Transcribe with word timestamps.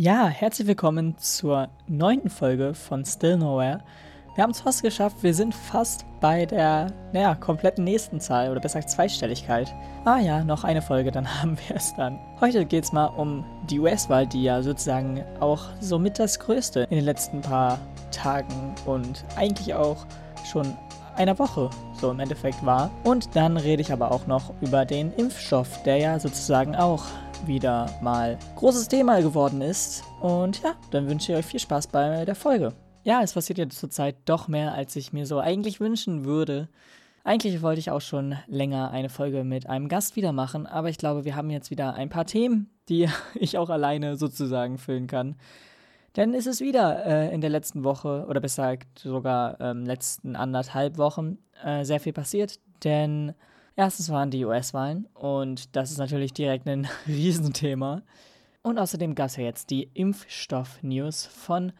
Ja, 0.00 0.28
herzlich 0.28 0.68
willkommen 0.68 1.18
zur 1.18 1.70
neunten 1.88 2.30
Folge 2.30 2.72
von 2.72 3.04
Still 3.04 3.36
Nowhere. 3.36 3.82
Wir 4.36 4.44
haben 4.44 4.52
es 4.52 4.60
fast 4.60 4.84
geschafft, 4.84 5.24
wir 5.24 5.34
sind 5.34 5.52
fast 5.52 6.04
bei 6.20 6.46
der, 6.46 6.92
naja, 7.12 7.34
kompletten 7.34 7.82
nächsten 7.82 8.20
Zahl 8.20 8.48
oder 8.48 8.60
besser 8.60 8.86
Zweistelligkeit. 8.86 9.74
Ah 10.04 10.20
ja, 10.20 10.44
noch 10.44 10.62
eine 10.62 10.82
Folge, 10.82 11.10
dann 11.10 11.26
haben 11.42 11.58
wir 11.66 11.74
es 11.74 11.96
dann. 11.96 12.16
Heute 12.40 12.64
geht 12.64 12.84
es 12.84 12.92
mal 12.92 13.06
um 13.06 13.44
die 13.68 13.80
US-Wahl, 13.80 14.28
die 14.28 14.44
ja 14.44 14.62
sozusagen 14.62 15.24
auch 15.40 15.64
somit 15.80 16.20
das 16.20 16.38
Größte 16.38 16.86
in 16.90 16.94
den 16.94 17.04
letzten 17.04 17.40
paar 17.40 17.80
Tagen 18.12 18.76
und 18.86 19.24
eigentlich 19.34 19.74
auch 19.74 20.06
schon 20.48 20.76
einer 21.16 21.40
Woche 21.40 21.70
so 22.00 22.12
im 22.12 22.20
Endeffekt 22.20 22.64
war. 22.64 22.92
Und 23.02 23.34
dann 23.34 23.56
rede 23.56 23.82
ich 23.82 23.92
aber 23.92 24.12
auch 24.12 24.28
noch 24.28 24.52
über 24.60 24.84
den 24.84 25.12
Impfstoff, 25.14 25.82
der 25.82 25.96
ja 25.96 26.20
sozusagen 26.20 26.76
auch 26.76 27.02
wieder 27.46 27.90
mal 28.02 28.38
großes 28.56 28.88
Thema 28.88 29.20
geworden 29.20 29.60
ist. 29.60 30.04
Und 30.20 30.62
ja, 30.62 30.74
dann 30.90 31.08
wünsche 31.08 31.32
ich 31.32 31.38
euch 31.38 31.46
viel 31.46 31.60
Spaß 31.60 31.88
bei 31.88 32.24
der 32.24 32.34
Folge. 32.34 32.72
Ja, 33.04 33.22
es 33.22 33.32
passiert 33.32 33.58
ja 33.58 33.68
zurzeit 33.68 34.16
doch 34.24 34.48
mehr, 34.48 34.74
als 34.74 34.96
ich 34.96 35.12
mir 35.12 35.26
so 35.26 35.38
eigentlich 35.38 35.80
wünschen 35.80 36.24
würde. 36.24 36.68
Eigentlich 37.24 37.62
wollte 37.62 37.78
ich 37.78 37.90
auch 37.90 38.00
schon 38.00 38.36
länger 38.46 38.90
eine 38.90 39.08
Folge 39.08 39.44
mit 39.44 39.68
einem 39.68 39.88
Gast 39.88 40.16
wieder 40.16 40.32
machen, 40.32 40.66
aber 40.66 40.88
ich 40.88 40.98
glaube, 40.98 41.24
wir 41.24 41.36
haben 41.36 41.50
jetzt 41.50 41.70
wieder 41.70 41.94
ein 41.94 42.08
paar 42.08 42.26
Themen, 42.26 42.70
die 42.88 43.08
ich 43.34 43.58
auch 43.58 43.70
alleine 43.70 44.16
sozusagen 44.16 44.78
füllen 44.78 45.06
kann. 45.06 45.36
Denn 46.16 46.34
es 46.34 46.46
ist 46.46 46.60
wieder 46.60 47.04
äh, 47.06 47.34
in 47.34 47.40
der 47.40 47.50
letzten 47.50 47.84
Woche 47.84 48.26
oder 48.28 48.40
besser 48.40 48.76
gesagt 48.76 48.98
sogar 48.98 49.60
ähm, 49.60 49.84
letzten 49.84 50.36
anderthalb 50.36 50.98
Wochen 50.98 51.38
äh, 51.62 51.84
sehr 51.84 52.00
viel 52.00 52.12
passiert. 52.12 52.58
Denn 52.82 53.34
Erstens 53.78 54.10
waren 54.10 54.32
die 54.32 54.44
US-Wahlen 54.44 55.06
und 55.14 55.76
das 55.76 55.92
ist 55.92 55.98
natürlich 55.98 56.32
direkt 56.32 56.66
ein 56.66 56.88
Riesenthema. 57.06 58.02
Und 58.60 58.76
außerdem 58.76 59.14
gab 59.14 59.26
es 59.26 59.36
ja 59.36 59.44
jetzt 59.44 59.70
die 59.70 59.84
Impfstoff-News 59.94 61.26
von 61.26 61.70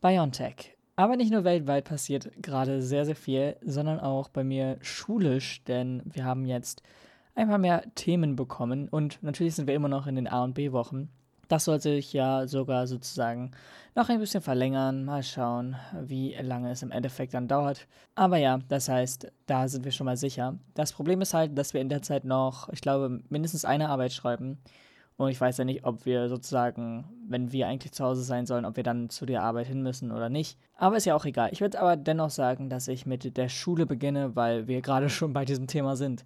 BioNTech. 0.00 0.76
Aber 0.96 1.14
nicht 1.14 1.30
nur 1.30 1.44
weltweit 1.44 1.84
passiert 1.84 2.32
gerade 2.42 2.82
sehr, 2.82 3.04
sehr 3.04 3.14
viel, 3.14 3.54
sondern 3.62 4.00
auch 4.00 4.28
bei 4.28 4.42
mir 4.42 4.78
schulisch, 4.80 5.62
denn 5.62 6.02
wir 6.04 6.24
haben 6.24 6.46
jetzt 6.46 6.82
ein 7.36 7.46
paar 7.46 7.58
mehr 7.58 7.84
Themen 7.94 8.34
bekommen 8.34 8.88
und 8.88 9.22
natürlich 9.22 9.54
sind 9.54 9.68
wir 9.68 9.74
immer 9.76 9.86
noch 9.86 10.08
in 10.08 10.16
den 10.16 10.26
A- 10.26 10.42
und 10.42 10.54
B-Wochen. 10.54 11.10
Das 11.48 11.64
soll 11.64 11.80
sich 11.80 12.12
ja 12.12 12.46
sogar 12.46 12.86
sozusagen 12.86 13.52
noch 13.94 14.08
ein 14.08 14.20
bisschen 14.20 14.42
verlängern. 14.42 15.04
Mal 15.04 15.22
schauen, 15.22 15.76
wie 16.02 16.34
lange 16.34 16.70
es 16.70 16.82
im 16.82 16.90
Endeffekt 16.90 17.34
dann 17.34 17.48
dauert. 17.48 17.86
Aber 18.14 18.36
ja, 18.36 18.58
das 18.68 18.88
heißt, 18.88 19.32
da 19.46 19.68
sind 19.68 19.84
wir 19.84 19.92
schon 19.92 20.04
mal 20.04 20.16
sicher. 20.16 20.58
Das 20.74 20.92
Problem 20.92 21.20
ist 21.20 21.34
halt, 21.34 21.56
dass 21.56 21.74
wir 21.74 21.80
in 21.80 21.88
der 21.88 22.02
Zeit 22.02 22.24
noch, 22.24 22.68
ich 22.70 22.80
glaube, 22.80 23.20
mindestens 23.28 23.64
eine 23.64 23.88
Arbeit 23.88 24.12
schreiben. 24.12 24.58
Und 25.16 25.30
ich 25.30 25.40
weiß 25.40 25.56
ja 25.56 25.64
nicht, 25.64 25.84
ob 25.84 26.04
wir 26.04 26.28
sozusagen, 26.28 27.06
wenn 27.26 27.50
wir 27.50 27.66
eigentlich 27.68 27.92
zu 27.92 28.04
Hause 28.04 28.22
sein 28.22 28.44
sollen, 28.44 28.66
ob 28.66 28.76
wir 28.76 28.82
dann 28.84 29.08
zu 29.08 29.24
der 29.24 29.42
Arbeit 29.42 29.66
hin 29.66 29.82
müssen 29.82 30.12
oder 30.12 30.28
nicht. 30.28 30.58
Aber 30.76 30.98
ist 30.98 31.06
ja 31.06 31.14
auch 31.14 31.24
egal. 31.24 31.48
Ich 31.52 31.62
würde 31.62 31.80
aber 31.80 31.96
dennoch 31.96 32.28
sagen, 32.28 32.68
dass 32.68 32.86
ich 32.86 33.06
mit 33.06 33.36
der 33.36 33.48
Schule 33.48 33.86
beginne, 33.86 34.36
weil 34.36 34.66
wir 34.66 34.82
gerade 34.82 35.08
schon 35.10 35.32
bei 35.32 35.46
diesem 35.46 35.66
Thema 35.66 35.96
sind. 35.96 36.24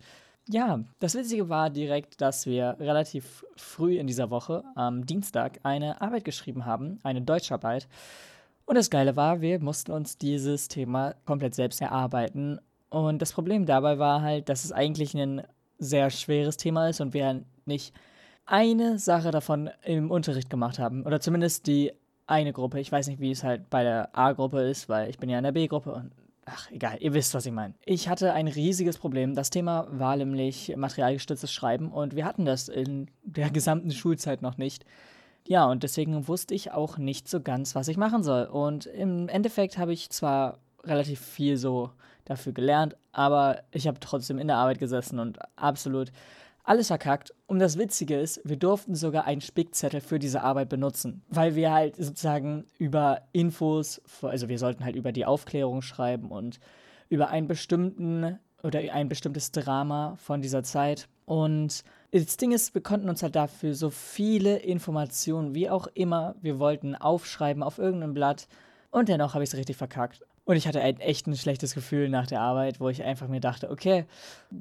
Ja, 0.48 0.80
das 0.98 1.14
Witzige 1.14 1.48
war 1.48 1.70
direkt, 1.70 2.20
dass 2.20 2.46
wir 2.46 2.76
relativ 2.80 3.44
früh 3.56 3.98
in 3.98 4.06
dieser 4.06 4.30
Woche, 4.30 4.64
am 4.74 5.06
Dienstag, 5.06 5.60
eine 5.62 6.00
Arbeit 6.00 6.24
geschrieben 6.24 6.66
haben, 6.66 6.98
eine 7.02 7.22
Deutscharbeit. 7.22 7.86
Und 8.64 8.76
das 8.76 8.90
Geile 8.90 9.16
war, 9.16 9.40
wir 9.40 9.60
mussten 9.60 9.92
uns 9.92 10.18
dieses 10.18 10.68
Thema 10.68 11.14
komplett 11.24 11.54
selbst 11.54 11.80
erarbeiten. 11.80 12.58
Und 12.88 13.22
das 13.22 13.32
Problem 13.32 13.66
dabei 13.66 13.98
war 13.98 14.22
halt, 14.22 14.48
dass 14.48 14.64
es 14.64 14.72
eigentlich 14.72 15.14
ein 15.14 15.42
sehr 15.78 16.10
schweres 16.10 16.56
Thema 16.56 16.88
ist 16.88 17.00
und 17.00 17.14
wir 17.14 17.44
nicht 17.64 17.94
eine 18.44 18.98
Sache 18.98 19.30
davon 19.30 19.70
im 19.84 20.10
Unterricht 20.10 20.50
gemacht 20.50 20.78
haben. 20.78 21.04
Oder 21.06 21.20
zumindest 21.20 21.66
die 21.66 21.92
eine 22.26 22.52
Gruppe. 22.52 22.80
Ich 22.80 22.90
weiß 22.90 23.08
nicht, 23.08 23.20
wie 23.20 23.30
es 23.30 23.44
halt 23.44 23.70
bei 23.70 23.82
der 23.82 24.16
A-Gruppe 24.16 24.60
ist, 24.62 24.88
weil 24.88 25.10
ich 25.10 25.18
bin 25.18 25.30
ja 25.30 25.38
in 25.38 25.44
der 25.44 25.52
B-Gruppe 25.52 25.92
und 25.92 26.12
Ach, 26.52 26.70
egal, 26.70 26.96
ihr 27.00 27.14
wisst, 27.14 27.34
was 27.34 27.46
ich 27.46 27.52
meine. 27.52 27.74
Ich 27.84 28.08
hatte 28.08 28.32
ein 28.32 28.48
riesiges 28.48 28.98
Problem. 28.98 29.34
Das 29.34 29.50
Thema 29.50 29.86
war 29.90 30.16
nämlich 30.16 30.74
materialgestütztes 30.76 31.52
Schreiben 31.52 31.92
und 31.92 32.16
wir 32.16 32.24
hatten 32.24 32.44
das 32.44 32.68
in 32.68 33.08
der 33.22 33.50
gesamten 33.50 33.92
Schulzeit 33.92 34.42
noch 34.42 34.58
nicht. 34.58 34.84
Ja, 35.46 35.66
und 35.66 35.82
deswegen 35.82 36.26
wusste 36.28 36.54
ich 36.54 36.72
auch 36.72 36.98
nicht 36.98 37.28
so 37.28 37.40
ganz, 37.40 37.74
was 37.74 37.88
ich 37.88 37.96
machen 37.96 38.22
soll. 38.22 38.44
Und 38.44 38.86
im 38.86 39.28
Endeffekt 39.28 39.78
habe 39.78 39.92
ich 39.92 40.10
zwar 40.10 40.58
relativ 40.84 41.20
viel 41.20 41.56
so 41.56 41.90
dafür 42.24 42.52
gelernt, 42.52 42.96
aber 43.12 43.62
ich 43.70 43.86
habe 43.86 44.00
trotzdem 44.00 44.38
in 44.38 44.48
der 44.48 44.56
Arbeit 44.56 44.78
gesessen 44.78 45.18
und 45.18 45.38
absolut 45.56 46.10
alles 46.64 46.88
verkackt. 46.88 47.34
Und 47.46 47.58
das 47.58 47.78
Witzige 47.78 48.18
ist, 48.18 48.40
wir 48.44 48.56
durften 48.56 48.94
sogar 48.94 49.24
einen 49.24 49.40
Spickzettel 49.40 50.00
für 50.00 50.18
diese 50.18 50.42
Arbeit 50.42 50.68
benutzen, 50.68 51.22
weil 51.28 51.54
wir 51.54 51.72
halt 51.72 51.96
sozusagen 51.96 52.64
über 52.78 53.22
Infos, 53.32 54.00
also 54.22 54.48
wir 54.48 54.58
sollten 54.58 54.84
halt 54.84 54.96
über 54.96 55.12
die 55.12 55.26
Aufklärung 55.26 55.82
schreiben 55.82 56.30
und 56.30 56.60
über 57.08 57.28
einen 57.28 57.48
bestimmten 57.48 58.38
oder 58.62 58.80
ein 58.92 59.08
bestimmtes 59.08 59.52
Drama 59.52 60.16
von 60.16 60.42
dieser 60.42 60.62
Zeit. 60.62 61.08
Und 61.24 61.82
das 62.12 62.36
Ding 62.36 62.52
ist, 62.52 62.74
wir 62.74 62.82
konnten 62.82 63.08
uns 63.08 63.22
halt 63.22 63.36
dafür 63.36 63.74
so 63.74 63.90
viele 63.90 64.58
Informationen 64.58 65.54
wie 65.54 65.70
auch 65.70 65.86
immer 65.94 66.34
wir 66.42 66.58
wollten 66.58 66.94
aufschreiben 66.94 67.62
auf 67.62 67.78
irgendeinem 67.78 68.14
Blatt. 68.14 68.48
Und 68.90 69.08
dennoch 69.08 69.34
habe 69.34 69.44
ich 69.44 69.50
es 69.50 69.56
richtig 69.56 69.76
verkackt. 69.76 70.22
Und 70.50 70.56
ich 70.56 70.66
hatte 70.66 70.80
ein 70.80 70.98
echt 70.98 71.28
ein 71.28 71.36
schlechtes 71.36 71.74
Gefühl 71.74 72.08
nach 72.08 72.26
der 72.26 72.40
Arbeit, 72.40 72.80
wo 72.80 72.88
ich 72.88 73.04
einfach 73.04 73.28
mir 73.28 73.38
dachte, 73.38 73.70
okay, 73.70 74.04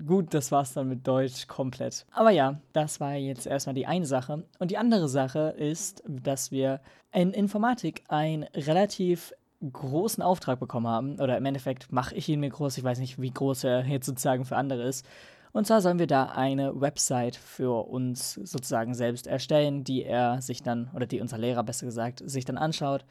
gut, 0.05 0.35
das 0.35 0.51
war's 0.51 0.73
dann 0.73 0.87
mit 0.87 1.07
Deutsch 1.07 1.47
komplett. 1.47 2.05
Aber 2.11 2.29
ja, 2.29 2.59
das 2.73 2.99
war 2.99 3.15
jetzt 3.15 3.47
erstmal 3.47 3.73
die 3.73 3.87
eine 3.87 4.05
Sache. 4.05 4.43
Und 4.59 4.69
die 4.69 4.77
andere 4.77 5.09
Sache 5.09 5.55
ist, 5.57 6.03
dass 6.05 6.51
wir 6.51 6.79
in 7.11 7.33
Informatik 7.33 8.03
einen 8.07 8.43
relativ 8.53 9.33
großen 9.67 10.21
Auftrag 10.21 10.59
bekommen 10.59 10.85
haben. 10.85 11.19
Oder 11.19 11.35
im 11.37 11.45
Endeffekt 11.47 11.91
mache 11.91 12.13
ich 12.13 12.29
ihn 12.29 12.39
mir 12.39 12.51
groß. 12.51 12.77
Ich 12.77 12.83
weiß 12.83 12.99
nicht, 12.99 13.19
wie 13.19 13.31
groß 13.31 13.63
er 13.63 13.83
jetzt 13.87 14.05
sozusagen 14.05 14.45
für 14.45 14.57
andere 14.57 14.83
ist. 14.83 15.07
Und 15.53 15.65
zwar 15.65 15.81
sollen 15.81 15.97
wir 15.97 16.05
da 16.05 16.25
eine 16.25 16.79
Website 16.79 17.35
für 17.35 17.87
uns 17.87 18.35
sozusagen 18.35 18.93
selbst 18.93 19.25
erstellen, 19.25 19.83
die 19.83 20.03
er 20.03 20.39
sich 20.43 20.61
dann, 20.61 20.91
oder 20.93 21.07
die 21.07 21.19
unser 21.19 21.39
Lehrer 21.39 21.63
besser 21.63 21.87
gesagt, 21.87 22.21
sich 22.23 22.45
dann 22.45 22.59
anschaut 22.59 23.05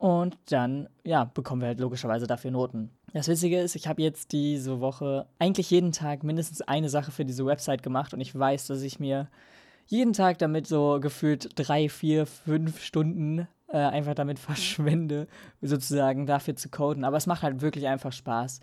und 0.00 0.38
dann, 0.46 0.88
ja, 1.04 1.24
bekommen 1.24 1.60
wir 1.60 1.68
halt 1.68 1.78
logischerweise 1.78 2.26
dafür 2.26 2.50
Noten. 2.50 2.90
Das 3.12 3.28
Witzige 3.28 3.60
ist, 3.60 3.76
ich 3.76 3.86
habe 3.86 4.00
jetzt 4.00 4.32
diese 4.32 4.80
Woche 4.80 5.26
eigentlich 5.38 5.70
jeden 5.70 5.92
Tag 5.92 6.24
mindestens 6.24 6.62
eine 6.62 6.88
Sache 6.88 7.10
für 7.10 7.26
diese 7.26 7.44
Website 7.44 7.82
gemacht 7.82 8.14
und 8.14 8.20
ich 8.22 8.36
weiß, 8.36 8.68
dass 8.68 8.80
ich 8.80 8.98
mir 8.98 9.28
jeden 9.84 10.14
Tag 10.14 10.38
damit 10.38 10.66
so 10.66 11.00
gefühlt 11.02 11.50
drei, 11.54 11.90
vier, 11.90 12.24
fünf 12.24 12.82
Stunden 12.82 13.46
äh, 13.68 13.76
einfach 13.76 14.14
damit 14.14 14.38
verschwende, 14.38 15.26
sozusagen 15.60 16.24
dafür 16.24 16.56
zu 16.56 16.70
coden. 16.70 17.04
Aber 17.04 17.18
es 17.18 17.26
macht 17.26 17.42
halt 17.42 17.60
wirklich 17.60 17.86
einfach 17.86 18.12
Spaß. 18.12 18.60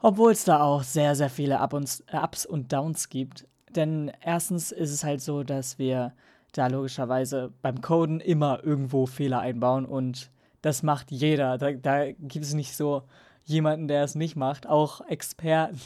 Obwohl 0.00 0.32
es 0.32 0.44
da 0.44 0.62
auch 0.62 0.82
sehr, 0.82 1.14
sehr 1.14 1.28
viele 1.28 1.60
Up 1.60 1.74
und, 1.74 2.02
äh, 2.06 2.16
Ups 2.16 2.46
und 2.46 2.72
Downs 2.72 3.10
gibt. 3.10 3.46
Denn 3.68 4.10
erstens 4.22 4.72
ist 4.72 4.92
es 4.92 5.04
halt 5.04 5.20
so, 5.20 5.42
dass 5.42 5.78
wir 5.78 6.14
da 6.52 6.68
logischerweise 6.68 7.52
beim 7.60 7.82
Coden 7.82 8.18
immer 8.20 8.64
irgendwo 8.64 9.04
Fehler 9.04 9.40
einbauen 9.40 9.84
und 9.84 10.30
das 10.62 10.82
macht 10.82 11.10
jeder. 11.10 11.58
Da, 11.58 11.72
da 11.72 12.12
gibt 12.12 12.44
es 12.44 12.54
nicht 12.54 12.76
so 12.76 13.02
jemanden, 13.44 13.88
der 13.88 14.04
es 14.04 14.14
nicht 14.14 14.36
macht. 14.36 14.66
Auch 14.66 15.00
Experten 15.02 15.80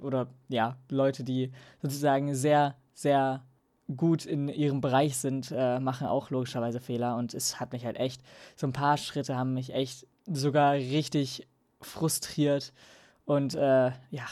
oder 0.00 0.28
ja, 0.48 0.76
Leute, 0.88 1.24
die 1.24 1.52
sozusagen 1.82 2.34
sehr, 2.34 2.76
sehr 2.94 3.42
gut 3.96 4.24
in 4.24 4.48
ihrem 4.48 4.80
Bereich 4.80 5.16
sind, 5.16 5.52
äh, 5.54 5.80
machen 5.80 6.06
auch 6.06 6.30
logischerweise 6.30 6.80
Fehler. 6.80 7.16
Und 7.16 7.34
es 7.34 7.60
hat 7.60 7.72
mich 7.72 7.84
halt 7.84 7.96
echt, 7.96 8.22
so 8.56 8.66
ein 8.66 8.72
paar 8.72 8.96
Schritte 8.96 9.36
haben 9.36 9.54
mich 9.54 9.74
echt 9.74 10.06
sogar 10.26 10.74
richtig 10.74 11.46
frustriert. 11.80 12.72
Und 13.24 13.54
äh, 13.54 13.90
ja, 14.10 14.26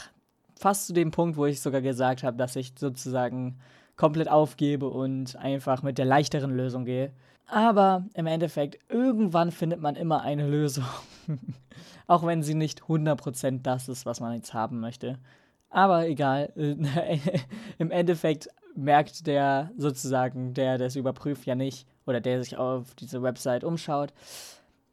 fast 0.57 0.87
zu 0.87 0.93
dem 0.93 1.11
Punkt, 1.11 1.37
wo 1.37 1.45
ich 1.45 1.61
sogar 1.61 1.81
gesagt 1.81 2.23
habe, 2.23 2.37
dass 2.37 2.55
ich 2.55 2.73
sozusagen 2.77 3.59
komplett 3.95 4.29
aufgebe 4.29 4.87
und 4.87 5.35
einfach 5.35 5.83
mit 5.83 5.97
der 5.97 6.05
leichteren 6.05 6.55
Lösung 6.55 6.85
gehe. 6.85 7.11
Aber 7.49 8.05
im 8.13 8.27
Endeffekt, 8.27 8.79
irgendwann 8.89 9.51
findet 9.51 9.81
man 9.81 9.95
immer 9.95 10.21
eine 10.21 10.47
Lösung. 10.47 10.85
Auch 12.07 12.25
wenn 12.25 12.43
sie 12.43 12.53
nicht 12.53 12.83
100% 12.83 13.61
das 13.63 13.89
ist, 13.89 14.05
was 14.05 14.19
man 14.19 14.35
jetzt 14.35 14.53
haben 14.53 14.79
möchte. 14.79 15.17
Aber 15.69 16.07
egal, 16.07 16.51
im 17.77 17.91
Endeffekt 17.91 18.49
merkt 18.75 19.27
der 19.27 19.71
sozusagen, 19.77 20.53
der 20.53 20.77
das 20.77 20.95
überprüft 20.95 21.45
ja 21.45 21.55
nicht 21.55 21.87
oder 22.05 22.21
der 22.21 22.43
sich 22.43 22.57
auf 22.57 22.95
diese 22.95 23.21
Website 23.21 23.63
umschaut, 23.63 24.13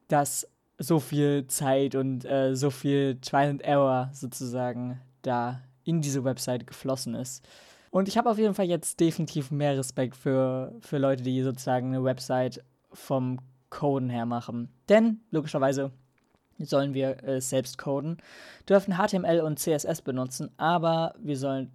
dass 0.08 0.48
so 0.78 1.00
viel 1.00 1.46
Zeit 1.46 1.94
und 1.94 2.24
äh, 2.24 2.54
so 2.54 2.70
viel 2.70 3.18
Trial 3.20 3.50
and 3.50 3.62
Error 3.62 4.10
sozusagen 4.12 5.00
da 5.22 5.60
in 5.84 6.00
diese 6.00 6.24
Website 6.24 6.66
geflossen 6.66 7.14
ist. 7.14 7.46
Und 7.90 8.08
ich 8.08 8.18
habe 8.18 8.30
auf 8.30 8.38
jeden 8.38 8.54
Fall 8.54 8.66
jetzt 8.66 9.00
definitiv 9.00 9.50
mehr 9.50 9.76
Respekt 9.76 10.16
für, 10.16 10.74
für 10.80 10.98
Leute, 10.98 11.22
die 11.22 11.42
sozusagen 11.42 11.88
eine 11.88 12.04
Website 12.04 12.64
vom 12.92 13.38
Coden 13.70 14.10
her 14.10 14.26
machen. 14.26 14.68
Denn 14.88 15.20
logischerweise 15.30 15.90
sollen 16.58 16.94
wir 16.94 17.22
äh, 17.24 17.40
selbst 17.40 17.78
coden, 17.78 18.18
dürfen 18.68 18.94
HTML 18.96 19.40
und 19.40 19.58
CSS 19.58 20.02
benutzen, 20.02 20.50
aber 20.56 21.14
wir 21.18 21.36
sollen 21.36 21.70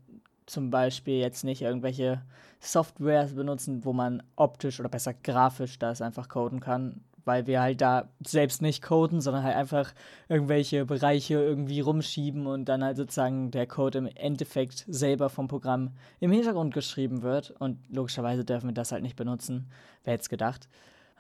zum 0.46 0.70
Beispiel 0.72 1.20
jetzt 1.20 1.44
nicht 1.44 1.62
irgendwelche 1.62 2.22
Softwares 2.60 3.36
benutzen, 3.36 3.86
wo 3.86 3.94
man 3.94 4.24
optisch 4.36 4.80
oder 4.80 4.90
besser 4.90 5.14
grafisch 5.14 5.80
das 5.80 6.02
einfach 6.02 6.30
coden 6.30 6.60
kann, 6.60 7.02
weil 7.26 7.48
wir 7.48 7.62
halt 7.62 7.82
da 7.82 8.10
selbst 8.26 8.62
nicht 8.62 8.82
coden, 8.82 9.22
sondern 9.22 9.44
halt 9.44 9.56
einfach 9.56 9.94
irgendwelche 10.30 10.86
Bereiche 10.86 11.36
irgendwie 11.36 11.82
rumschieben 11.82 12.48
und 12.48 12.66
dann 12.66 12.84
halt 12.84 12.98
sozusagen 12.98 13.52
der 13.52 13.68
Code 13.68 14.00
im 14.00 14.08
Endeffekt 14.08 14.86
selber 14.88 15.30
vom 15.30 15.48
Programm 15.48 15.92
im 16.20 16.32
Hintergrund 16.32 16.74
geschrieben 16.74 17.22
wird. 17.22 17.52
Und 17.60 17.80
logischerweise 17.90 18.46
dürfen 18.46 18.70
wir 18.70 18.74
das 18.74 18.92
halt 18.92 19.04
nicht 19.04 19.16
benutzen. 19.16 19.70
Wer 20.04 20.14
hätte 20.14 20.22
es 20.22 20.30
gedacht? 20.30 20.68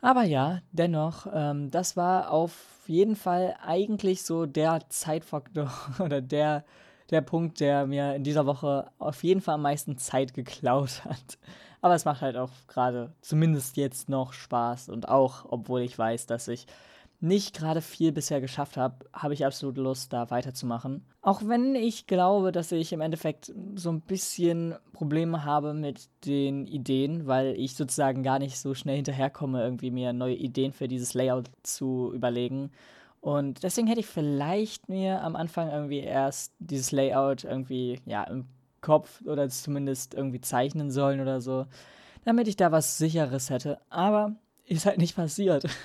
Aber 0.02 0.24
ja, 0.24 0.62
dennoch, 0.72 1.28
ähm, 1.32 1.70
das 1.70 1.96
war 1.96 2.32
auf 2.32 2.54
jeden 2.88 3.16
Fall 3.16 3.56
eigentlich 3.64 4.24
so 4.24 4.46
der 4.48 4.80
Zeitfaktor 4.90 5.72
oder 6.00 6.22
der, 6.22 6.66
der 7.12 7.22
Punkt, 7.22 7.60
der 7.60 7.86
mir 7.86 8.16
in 8.16 8.24
dieser 8.24 8.48
Woche 8.48 8.90
auf 8.98 9.24
jeden 9.24 9.42
Fall 9.42 9.56
am 9.56 9.62
meisten 9.62 9.98
Zeit 9.98 10.34
geklaut 10.34 11.06
hat. 11.06 11.38
Aber 11.82 11.96
es 11.96 12.06
macht 12.06 12.22
halt 12.22 12.38
auch 12.38 12.52
gerade, 12.68 13.12
zumindest 13.22 13.76
jetzt 13.76 14.08
noch 14.08 14.34
Spaß. 14.34 14.90
Und 14.90 15.10
auch, 15.10 15.46
obwohl 15.50 15.82
ich 15.82 15.98
weiß, 15.98 16.28
dass 16.28 16.48
ich 16.48 16.68
nicht 17.22 17.56
gerade 17.56 17.82
viel 17.82 18.12
bisher 18.12 18.42
geschafft 18.42 18.78
habe, 18.78 19.06
habe 19.14 19.36
ich 19.36 19.46
absolut 19.46 19.78
Lust, 19.78 20.12
da 20.12 20.32
weiterzumachen. 20.32 21.06
Auch 21.22 21.42
wenn 21.46 21.76
ich 21.76 22.08
glaube, 22.08 22.52
dass 22.52 22.72
ich 22.72 22.94
im 22.94 23.02
Endeffekt 23.02 23.54
so 23.76 23.92
ein 23.92 24.02
bisschen 24.02 24.76
Probleme 24.94 25.46
habe 25.46 25.76
mit 25.76 26.10
den 26.26 26.66
Ideen, 26.66 27.28
weil 27.28 27.54
ich 27.58 27.76
sozusagen 27.76 28.24
gar 28.24 28.40
nicht 28.40 28.58
so 28.58 28.74
schnell 28.74 28.96
hinterherkomme, 28.96 29.64
irgendwie 29.64 29.92
mir 29.92 30.14
neue 30.14 30.36
Ideen 30.36 30.74
für 30.74 30.88
dieses 30.88 31.14
Layout 31.14 31.52
zu 31.62 32.12
überlegen. 32.14 32.72
Und 33.20 33.62
deswegen 33.62 33.86
hätte 33.86 34.00
ich 34.00 34.08
vielleicht 34.08 34.90
mir 34.90 35.22
am 35.22 35.36
Anfang 35.36 35.70
irgendwie 35.70 36.00
erst 36.00 36.54
dieses 36.58 36.92
Layout 36.92 37.44
irgendwie, 37.44 38.02
ja, 38.06 38.24
im 38.24 38.48
Kopf 38.82 39.22
oder 39.26 39.48
zumindest 39.50 40.14
irgendwie 40.14 40.42
zeichnen 40.42 40.92
sollen 40.92 41.22
oder 41.22 41.42
so, 41.42 41.66
damit 42.26 42.48
ich 42.48 42.56
da 42.56 42.72
was 42.72 42.98
Sicheres 42.98 43.50
hätte. 43.50 43.80
Aber 43.90 44.36
ist 44.66 44.86
halt 44.86 44.98
nicht 44.98 45.16
passiert. 45.16 45.66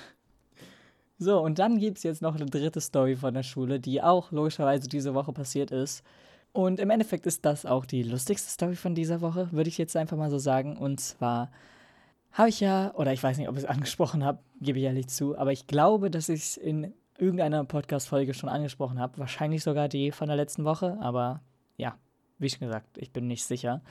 So, 1.19 1.41
und 1.41 1.57
dann 1.57 1.79
gibt 1.79 1.97
es 1.97 2.03
jetzt 2.03 2.21
noch 2.21 2.35
eine 2.35 2.45
dritte 2.45 2.79
Story 2.79 3.15
von 3.15 3.33
der 3.33 3.41
Schule, 3.41 3.79
die 3.79 4.03
auch 4.03 4.31
logischerweise 4.31 4.87
diese 4.87 5.15
Woche 5.15 5.33
passiert 5.33 5.71
ist. 5.71 6.03
Und 6.53 6.79
im 6.79 6.91
Endeffekt 6.91 7.25
ist 7.25 7.43
das 7.43 7.65
auch 7.65 7.85
die 7.85 8.03
lustigste 8.03 8.51
Story 8.51 8.75
von 8.75 8.93
dieser 8.93 9.21
Woche, 9.21 9.51
würde 9.51 9.67
ich 9.67 9.79
jetzt 9.79 9.97
einfach 9.97 10.15
mal 10.15 10.29
so 10.29 10.37
sagen. 10.37 10.77
Und 10.77 10.99
zwar 10.99 11.49
habe 12.31 12.49
ich 12.49 12.59
ja, 12.59 12.93
oder 12.93 13.13
ich 13.13 13.23
weiß 13.23 13.37
nicht, 13.39 13.49
ob 13.49 13.55
ich 13.55 13.63
es 13.63 13.69
angesprochen 13.69 14.23
habe, 14.23 14.39
gebe 14.61 14.77
ich 14.77 14.85
ehrlich 14.85 15.07
zu, 15.07 15.35
aber 15.35 15.51
ich 15.51 15.65
glaube, 15.65 16.11
dass 16.11 16.29
ich 16.29 16.41
es 16.41 16.57
in 16.57 16.93
irgendeiner 17.17 17.63
Podcast-Folge 17.63 18.35
schon 18.35 18.49
angesprochen 18.49 18.99
habe. 18.99 19.17
Wahrscheinlich 19.17 19.63
sogar 19.63 19.87
die 19.87 20.11
von 20.11 20.27
der 20.27 20.37
letzten 20.37 20.65
Woche, 20.65 20.97
aber 21.01 21.41
ja, 21.77 21.97
wie 22.39 22.49
schon 22.49 22.67
gesagt, 22.67 22.97
ich 22.97 23.11
bin 23.11 23.27
nicht 23.27 23.45
sicher. 23.45 23.81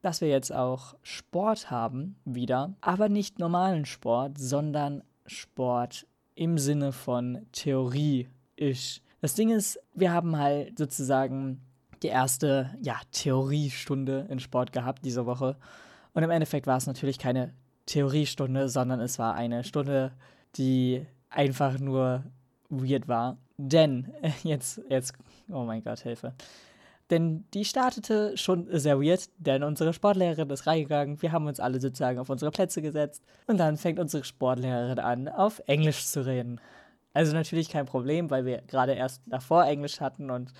Dass 0.00 0.20
wir 0.20 0.28
jetzt 0.28 0.52
auch 0.52 0.94
Sport 1.02 1.70
haben, 1.70 2.16
wieder, 2.24 2.74
aber 2.80 3.08
nicht 3.08 3.38
normalen 3.38 3.84
Sport, 3.84 4.38
sondern 4.38 5.02
Sport 5.26 6.06
im 6.34 6.56
Sinne 6.56 6.92
von 6.92 7.46
Theorie 7.50 8.28
ist. 8.54 9.02
Das 9.20 9.34
Ding 9.34 9.50
ist, 9.50 9.80
wir 9.94 10.12
haben 10.12 10.38
halt 10.38 10.78
sozusagen 10.78 11.60
die 12.02 12.08
erste 12.08 12.70
ja, 12.80 13.00
Theoriestunde 13.10 14.26
in 14.30 14.38
Sport 14.38 14.72
gehabt 14.72 15.04
diese 15.04 15.26
Woche. 15.26 15.56
Und 16.14 16.22
im 16.22 16.30
Endeffekt 16.30 16.66
war 16.66 16.76
es 16.76 16.86
natürlich 16.86 17.18
keine 17.18 17.52
Theoriestunde, 17.86 18.68
sondern 18.68 19.00
es 19.00 19.18
war 19.18 19.34
eine 19.34 19.64
Stunde, 19.64 20.12
die 20.56 21.04
einfach 21.30 21.78
nur 21.78 22.22
weird 22.68 23.08
war. 23.08 23.38
Denn, 23.56 24.12
jetzt, 24.44 24.80
jetzt, 24.88 25.14
oh 25.50 25.64
mein 25.64 25.82
Gott, 25.82 26.00
Hilfe. 26.00 26.34
Denn 27.10 27.44
die 27.54 27.64
startete 27.64 28.36
schon 28.36 28.68
sehr 28.70 29.00
weird, 29.00 29.30
denn 29.38 29.62
unsere 29.62 29.94
Sportlehrerin 29.94 30.50
ist 30.50 30.66
reingegangen. 30.66 31.22
Wir 31.22 31.32
haben 31.32 31.46
uns 31.46 31.58
alle 31.58 31.80
sozusagen 31.80 32.18
auf 32.18 32.28
unsere 32.28 32.50
Plätze 32.50 32.82
gesetzt. 32.82 33.22
Und 33.46 33.58
dann 33.58 33.78
fängt 33.78 33.98
unsere 33.98 34.24
Sportlehrerin 34.24 34.98
an, 34.98 35.28
auf 35.28 35.62
Englisch 35.66 36.04
zu 36.06 36.26
reden. 36.26 36.60
Also 37.14 37.32
natürlich 37.32 37.70
kein 37.70 37.86
Problem, 37.86 38.30
weil 38.30 38.44
wir 38.44 38.62
gerade 38.66 38.92
erst 38.92 39.22
davor 39.26 39.64
Englisch 39.64 40.00
hatten 40.00 40.30
und, 40.30 40.52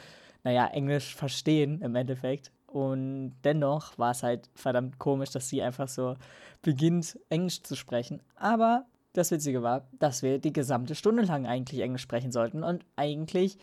naja, 0.42 0.66
Englisch 0.68 1.14
verstehen 1.14 1.82
im 1.82 1.94
Endeffekt. 1.94 2.50
Und 2.66 3.34
dennoch 3.44 3.98
war 3.98 4.12
es 4.12 4.22
halt 4.22 4.48
verdammt 4.54 4.98
komisch, 4.98 5.30
dass 5.30 5.48
sie 5.48 5.62
einfach 5.62 5.88
so 5.88 6.16
beginnt, 6.62 7.18
Englisch 7.28 7.62
zu 7.62 7.76
sprechen. 7.76 8.22
Aber 8.36 8.86
das 9.12 9.30
Witzige 9.30 9.62
war, 9.62 9.86
dass 9.98 10.22
wir 10.22 10.38
die 10.38 10.52
gesamte 10.52 10.94
Stunde 10.94 11.22
lang 11.22 11.46
eigentlich 11.46 11.80
Englisch 11.80 12.02
sprechen 12.02 12.32
sollten 12.32 12.62
und 12.62 12.84
eigentlich 12.96 13.58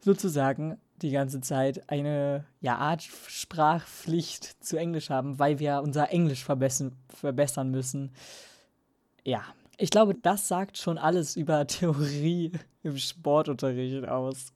sozusagen 0.00 0.78
die 1.02 1.10
ganze 1.10 1.40
Zeit 1.40 1.90
eine 1.90 2.44
ja, 2.60 2.76
Art 2.76 3.02
Sprachpflicht 3.02 4.64
zu 4.64 4.76
Englisch 4.76 5.10
haben, 5.10 5.38
weil 5.38 5.58
wir 5.58 5.82
unser 5.82 6.10
Englisch 6.10 6.44
verbessern, 6.44 6.96
verbessern 7.08 7.70
müssen. 7.70 8.12
Ja, 9.24 9.42
ich 9.76 9.90
glaube, 9.90 10.14
das 10.14 10.48
sagt 10.48 10.78
schon 10.78 10.98
alles 10.98 11.36
über 11.36 11.66
Theorie 11.66 12.52
im 12.82 12.96
Sportunterricht 12.96 14.08
aus. 14.08 14.52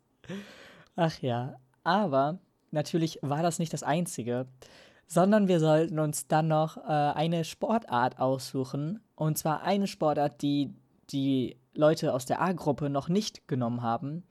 Ach 0.96 1.18
ja, 1.20 1.56
aber 1.84 2.38
natürlich 2.70 3.18
war 3.22 3.42
das 3.42 3.58
nicht 3.58 3.72
das 3.72 3.82
Einzige, 3.82 4.46
sondern 5.06 5.48
wir 5.48 5.60
sollten 5.60 5.98
uns 5.98 6.26
dann 6.28 6.48
noch 6.48 6.76
äh, 6.76 6.80
eine 6.90 7.44
Sportart 7.44 8.18
aussuchen. 8.18 9.00
Und 9.16 9.36
zwar 9.36 9.62
eine 9.62 9.86
Sportart, 9.86 10.40
die 10.40 10.72
die 11.10 11.56
Leute 11.74 12.14
aus 12.14 12.24
der 12.24 12.40
A-Gruppe 12.40 12.88
noch 12.88 13.08
nicht 13.08 13.48
genommen 13.48 13.82
haben 13.82 14.24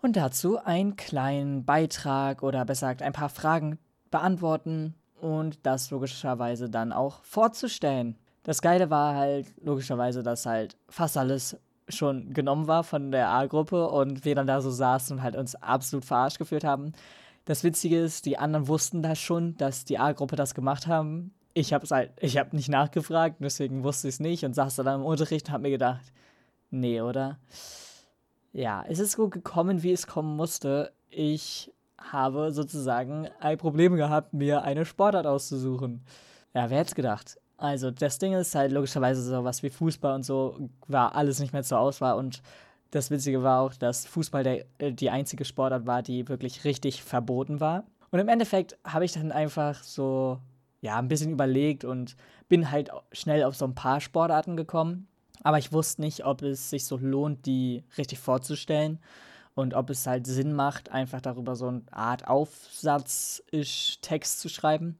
und 0.00 0.16
dazu 0.16 0.58
einen 0.58 0.96
kleinen 0.96 1.64
Beitrag 1.64 2.42
oder 2.42 2.64
besser 2.64 2.88
gesagt 2.88 3.02
ein 3.02 3.12
paar 3.12 3.28
Fragen 3.28 3.78
beantworten 4.10 4.94
und 5.20 5.58
das 5.64 5.90
logischerweise 5.90 6.70
dann 6.70 6.92
auch 6.92 7.22
vorzustellen. 7.24 8.16
Das 8.44 8.62
Geile 8.62 8.90
war 8.90 9.14
halt 9.14 9.46
logischerweise, 9.62 10.22
dass 10.22 10.46
halt 10.46 10.76
fast 10.88 11.16
alles 11.16 11.58
schon 11.88 12.32
genommen 12.32 12.66
war 12.66 12.84
von 12.84 13.10
der 13.10 13.28
A-Gruppe 13.28 13.88
und 13.88 14.24
wir 14.24 14.34
dann 14.34 14.46
da 14.46 14.60
so 14.60 14.70
saßen 14.70 15.18
und 15.18 15.22
halt 15.22 15.36
uns 15.36 15.54
absolut 15.56 16.04
verarscht 16.04 16.38
gefühlt 16.38 16.64
haben. 16.64 16.92
Das 17.44 17.64
Witzige 17.64 17.98
ist, 17.98 18.26
die 18.26 18.38
anderen 18.38 18.68
wussten 18.68 19.02
das 19.02 19.18
schon, 19.18 19.56
dass 19.56 19.84
die 19.84 19.98
A-Gruppe 19.98 20.36
das 20.36 20.54
gemacht 20.54 20.86
haben. 20.86 21.32
Ich 21.54 21.72
habe 21.72 21.86
halt, 21.90 22.12
ich 22.20 22.36
habe 22.36 22.54
nicht 22.54 22.68
nachgefragt, 22.68 23.36
deswegen 23.40 23.82
wusste 23.82 24.08
ich 24.08 24.14
es 24.14 24.20
nicht 24.20 24.44
und 24.44 24.54
saß 24.54 24.76
dann 24.76 25.00
im 25.00 25.06
Unterricht 25.06 25.48
und 25.48 25.52
habe 25.52 25.62
mir 25.62 25.70
gedacht, 25.70 26.12
nee, 26.70 27.00
oder? 27.00 27.38
Ja, 28.52 28.84
es 28.88 28.98
ist 28.98 29.12
so 29.12 29.28
gekommen, 29.28 29.82
wie 29.82 29.92
es 29.92 30.06
kommen 30.06 30.36
musste. 30.36 30.92
Ich 31.10 31.72
habe 31.98 32.52
sozusagen 32.52 33.28
ein 33.40 33.58
Problem 33.58 33.96
gehabt, 33.96 34.32
mir 34.32 34.62
eine 34.62 34.84
Sportart 34.84 35.26
auszusuchen. 35.26 36.02
Ja, 36.54 36.70
wer 36.70 36.78
hätte 36.78 36.88
es 36.88 36.94
gedacht? 36.94 37.38
Also, 37.56 37.90
das 37.90 38.18
Ding 38.18 38.32
ist 38.34 38.54
halt 38.54 38.72
logischerweise 38.72 39.22
sowas 39.22 39.62
wie 39.62 39.70
Fußball 39.70 40.14
und 40.14 40.22
so 40.24 40.70
war 40.86 41.14
alles 41.16 41.40
nicht 41.40 41.52
mehr 41.52 41.64
zur 41.64 41.80
Auswahl 41.80 42.16
und 42.16 42.40
das 42.90 43.10
Witzige 43.10 43.42
war 43.42 43.60
auch, 43.60 43.74
dass 43.74 44.06
Fußball 44.06 44.44
der, 44.44 44.64
äh, 44.78 44.92
die 44.92 45.10
einzige 45.10 45.44
Sportart 45.44 45.86
war, 45.86 46.02
die 46.02 46.28
wirklich 46.28 46.64
richtig 46.64 47.02
verboten 47.02 47.60
war. 47.60 47.84
Und 48.10 48.18
im 48.20 48.28
Endeffekt 48.28 48.78
habe 48.84 49.04
ich 49.04 49.12
dann 49.12 49.32
einfach 49.32 49.82
so, 49.82 50.38
ja, 50.80 50.96
ein 50.98 51.08
bisschen 51.08 51.32
überlegt 51.32 51.84
und 51.84 52.16
bin 52.48 52.70
halt 52.70 52.90
schnell 53.12 53.44
auf 53.44 53.56
so 53.56 53.66
ein 53.66 53.74
paar 53.74 54.00
Sportarten 54.00 54.56
gekommen. 54.56 55.06
Aber 55.42 55.58
ich 55.58 55.72
wusste 55.72 56.00
nicht, 56.02 56.24
ob 56.24 56.42
es 56.42 56.70
sich 56.70 56.84
so 56.84 56.96
lohnt, 56.96 57.46
die 57.46 57.84
richtig 57.96 58.18
vorzustellen 58.18 58.98
und 59.54 59.74
ob 59.74 59.90
es 59.90 60.06
halt 60.06 60.26
Sinn 60.26 60.52
macht, 60.52 60.90
einfach 60.90 61.20
darüber 61.20 61.56
so 61.56 61.68
eine 61.68 61.82
Art 61.90 62.28
Aufsatz 62.28 63.42
Text 64.02 64.40
zu 64.40 64.48
schreiben. 64.48 64.98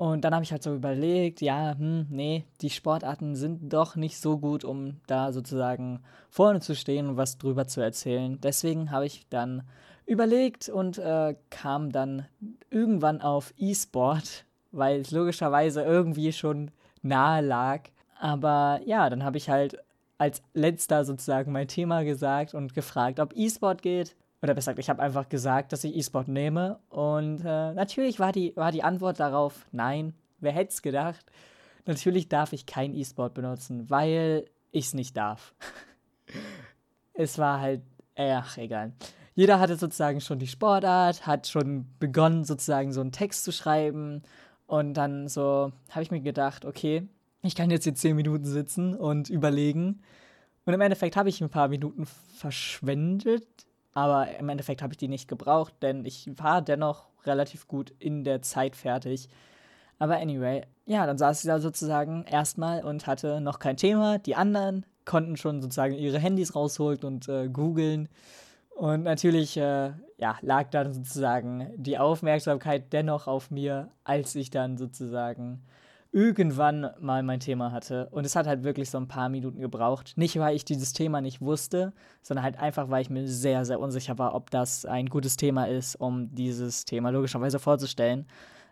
Und 0.00 0.24
dann 0.24 0.32
habe 0.32 0.42
ich 0.42 0.50
halt 0.50 0.62
so 0.62 0.74
überlegt, 0.74 1.42
ja, 1.42 1.76
hm, 1.76 2.06
nee, 2.08 2.46
die 2.62 2.70
Sportarten 2.70 3.36
sind 3.36 3.70
doch 3.70 3.96
nicht 3.96 4.18
so 4.18 4.38
gut, 4.38 4.64
um 4.64 4.96
da 5.06 5.30
sozusagen 5.30 6.00
vorne 6.30 6.60
zu 6.60 6.74
stehen 6.74 7.06
und 7.10 7.16
was 7.18 7.36
drüber 7.36 7.66
zu 7.66 7.82
erzählen. 7.82 8.40
Deswegen 8.40 8.90
habe 8.90 9.04
ich 9.04 9.26
dann 9.28 9.62
überlegt 10.06 10.70
und 10.70 10.96
äh, 10.96 11.36
kam 11.50 11.92
dann 11.92 12.26
irgendwann 12.70 13.20
auf 13.20 13.52
E-Sport, 13.58 14.46
weil 14.72 15.00
es 15.00 15.10
logischerweise 15.10 15.82
irgendwie 15.82 16.32
schon 16.32 16.70
nahe 17.02 17.42
lag. 17.42 17.82
Aber 18.20 18.80
ja, 18.84 19.08
dann 19.08 19.24
habe 19.24 19.38
ich 19.38 19.48
halt 19.48 19.78
als 20.18 20.42
letzter 20.52 21.06
sozusagen 21.06 21.52
mein 21.52 21.68
Thema 21.68 22.04
gesagt 22.04 22.52
und 22.52 22.74
gefragt, 22.74 23.18
ob 23.18 23.34
E-Sport 23.34 23.80
geht. 23.80 24.14
Oder 24.42 24.54
besser 24.54 24.72
gesagt, 24.72 24.78
ich 24.78 24.90
habe 24.90 25.02
einfach 25.02 25.30
gesagt, 25.30 25.72
dass 25.72 25.84
ich 25.84 25.96
E-Sport 25.96 26.28
nehme. 26.28 26.78
Und 26.90 27.40
äh, 27.40 27.72
natürlich 27.72 28.20
war 28.20 28.30
die, 28.30 28.54
war 28.56 28.72
die 28.72 28.82
Antwort 28.82 29.20
darauf 29.20 29.66
nein. 29.72 30.12
Wer 30.38 30.52
hätte 30.52 30.70
es 30.70 30.82
gedacht? 30.82 31.24
Natürlich 31.86 32.28
darf 32.28 32.52
ich 32.52 32.66
kein 32.66 32.94
E-Sport 32.94 33.32
benutzen, 33.32 33.88
weil 33.88 34.44
ich 34.70 34.86
es 34.86 34.94
nicht 34.94 35.16
darf. 35.16 35.54
es 37.14 37.38
war 37.38 37.60
halt, 37.60 37.80
ach, 38.16 38.58
egal. 38.58 38.92
Jeder 39.34 39.60
hatte 39.60 39.76
sozusagen 39.76 40.20
schon 40.20 40.38
die 40.38 40.46
Sportart, 40.46 41.26
hat 41.26 41.46
schon 41.46 41.86
begonnen, 41.98 42.44
sozusagen 42.44 42.92
so 42.92 43.00
einen 43.00 43.12
Text 43.12 43.44
zu 43.44 43.52
schreiben. 43.52 44.22
Und 44.66 44.92
dann 44.94 45.26
so 45.26 45.72
habe 45.88 46.02
ich 46.02 46.10
mir 46.10 46.20
gedacht, 46.20 46.66
okay, 46.66 47.08
ich 47.42 47.54
kann 47.54 47.70
jetzt 47.70 47.84
hier 47.84 47.94
zehn 47.94 48.16
Minuten 48.16 48.44
sitzen 48.44 48.94
und 48.94 49.30
überlegen. 49.30 50.02
Und 50.64 50.74
im 50.74 50.80
Endeffekt 50.80 51.16
habe 51.16 51.28
ich 51.28 51.40
ein 51.40 51.50
paar 51.50 51.68
Minuten 51.68 52.06
verschwendet. 52.36 53.46
aber 53.92 54.38
im 54.38 54.48
Endeffekt 54.48 54.82
habe 54.82 54.92
ich 54.92 54.98
die 54.98 55.08
nicht 55.08 55.26
gebraucht, 55.26 55.74
denn 55.82 56.04
ich 56.04 56.30
war 56.36 56.62
dennoch 56.62 57.08
relativ 57.24 57.66
gut 57.66 57.92
in 57.98 58.22
der 58.24 58.40
Zeit 58.40 58.76
fertig. 58.76 59.28
Aber 59.98 60.16
anyway, 60.16 60.62
ja, 60.86 61.06
dann 61.06 61.18
saß 61.18 61.42
ich 61.42 61.48
da 61.48 61.60
sozusagen 61.60 62.24
erstmal 62.24 62.84
und 62.84 63.06
hatte 63.06 63.40
noch 63.40 63.58
kein 63.58 63.76
Thema. 63.76 64.18
Die 64.18 64.36
anderen 64.36 64.86
konnten 65.04 65.36
schon 65.36 65.60
sozusagen 65.60 65.94
ihre 65.94 66.18
Handys 66.18 66.54
rausholen 66.54 67.00
und 67.02 67.28
äh, 67.28 67.48
googeln. 67.48 68.08
Und 68.70 69.02
natürlich, 69.02 69.56
äh, 69.56 69.92
ja, 70.18 70.38
lag 70.40 70.70
dann 70.70 70.94
sozusagen 70.94 71.70
die 71.76 71.98
Aufmerksamkeit 71.98 72.92
dennoch 72.92 73.26
auf 73.26 73.50
mir, 73.50 73.90
als 74.04 74.34
ich 74.36 74.50
dann 74.50 74.78
sozusagen 74.78 75.62
irgendwann 76.12 76.90
mal 77.00 77.22
mein 77.22 77.40
Thema 77.40 77.70
hatte. 77.72 78.08
Und 78.10 78.26
es 78.26 78.34
hat 78.34 78.46
halt 78.46 78.64
wirklich 78.64 78.90
so 78.90 78.98
ein 78.98 79.08
paar 79.08 79.28
Minuten 79.28 79.60
gebraucht. 79.60 80.14
Nicht, 80.16 80.38
weil 80.38 80.56
ich 80.56 80.64
dieses 80.64 80.92
Thema 80.92 81.20
nicht 81.20 81.40
wusste, 81.40 81.92
sondern 82.22 82.44
halt 82.44 82.58
einfach, 82.58 82.90
weil 82.90 83.02
ich 83.02 83.10
mir 83.10 83.28
sehr, 83.28 83.64
sehr 83.64 83.80
unsicher 83.80 84.18
war, 84.18 84.34
ob 84.34 84.50
das 84.50 84.84
ein 84.84 85.06
gutes 85.06 85.36
Thema 85.36 85.66
ist, 85.66 85.94
um 85.96 86.34
dieses 86.34 86.84
Thema 86.84 87.10
logischerweise 87.10 87.58
vorzustellen. 87.58 88.26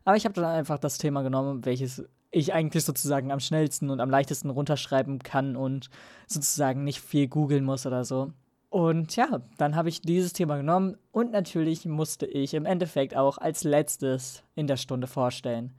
Aber 0.04 0.16
ich 0.16 0.24
habe 0.24 0.34
dann 0.34 0.44
einfach 0.44 0.78
das 0.78 0.98
Thema 0.98 1.22
genommen, 1.22 1.64
welches 1.64 2.04
ich 2.30 2.52
eigentlich 2.52 2.84
sozusagen 2.84 3.30
am 3.30 3.40
schnellsten 3.40 3.90
und 3.90 4.00
am 4.00 4.10
leichtesten 4.10 4.50
runterschreiben 4.50 5.20
kann 5.20 5.56
und 5.56 5.88
sozusagen 6.26 6.84
nicht 6.84 7.00
viel 7.00 7.28
googeln 7.28 7.64
muss 7.64 7.86
oder 7.86 8.04
so. 8.04 8.32
Und 8.70 9.16
ja, 9.16 9.40
dann 9.56 9.76
habe 9.76 9.88
ich 9.88 10.02
dieses 10.02 10.34
Thema 10.34 10.58
genommen 10.58 10.96
und 11.10 11.30
natürlich 11.30 11.86
musste 11.86 12.26
ich 12.26 12.52
im 12.52 12.66
Endeffekt 12.66 13.16
auch 13.16 13.38
als 13.38 13.64
letztes 13.64 14.42
in 14.54 14.66
der 14.66 14.76
Stunde 14.76 15.06
vorstellen. 15.06 15.74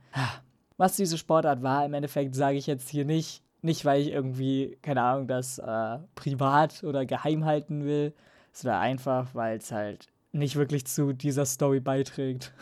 Was 0.80 0.96
diese 0.96 1.18
Sportart 1.18 1.62
war, 1.62 1.84
im 1.84 1.92
Endeffekt 1.92 2.34
sage 2.34 2.56
ich 2.56 2.66
jetzt 2.66 2.88
hier 2.88 3.04
nicht. 3.04 3.42
Nicht, 3.60 3.84
weil 3.84 4.00
ich 4.00 4.12
irgendwie, 4.12 4.78
keine 4.80 5.02
Ahnung, 5.02 5.26
das 5.26 5.58
äh, 5.58 5.98
privat 6.14 6.82
oder 6.84 7.04
geheim 7.04 7.44
halten 7.44 7.84
will, 7.84 8.14
sondern 8.54 8.80
einfach, 8.80 9.34
weil 9.34 9.58
es 9.58 9.72
halt 9.72 10.06
nicht 10.32 10.56
wirklich 10.56 10.86
zu 10.86 11.12
dieser 11.12 11.44
Story 11.44 11.80
beiträgt. 11.80 12.54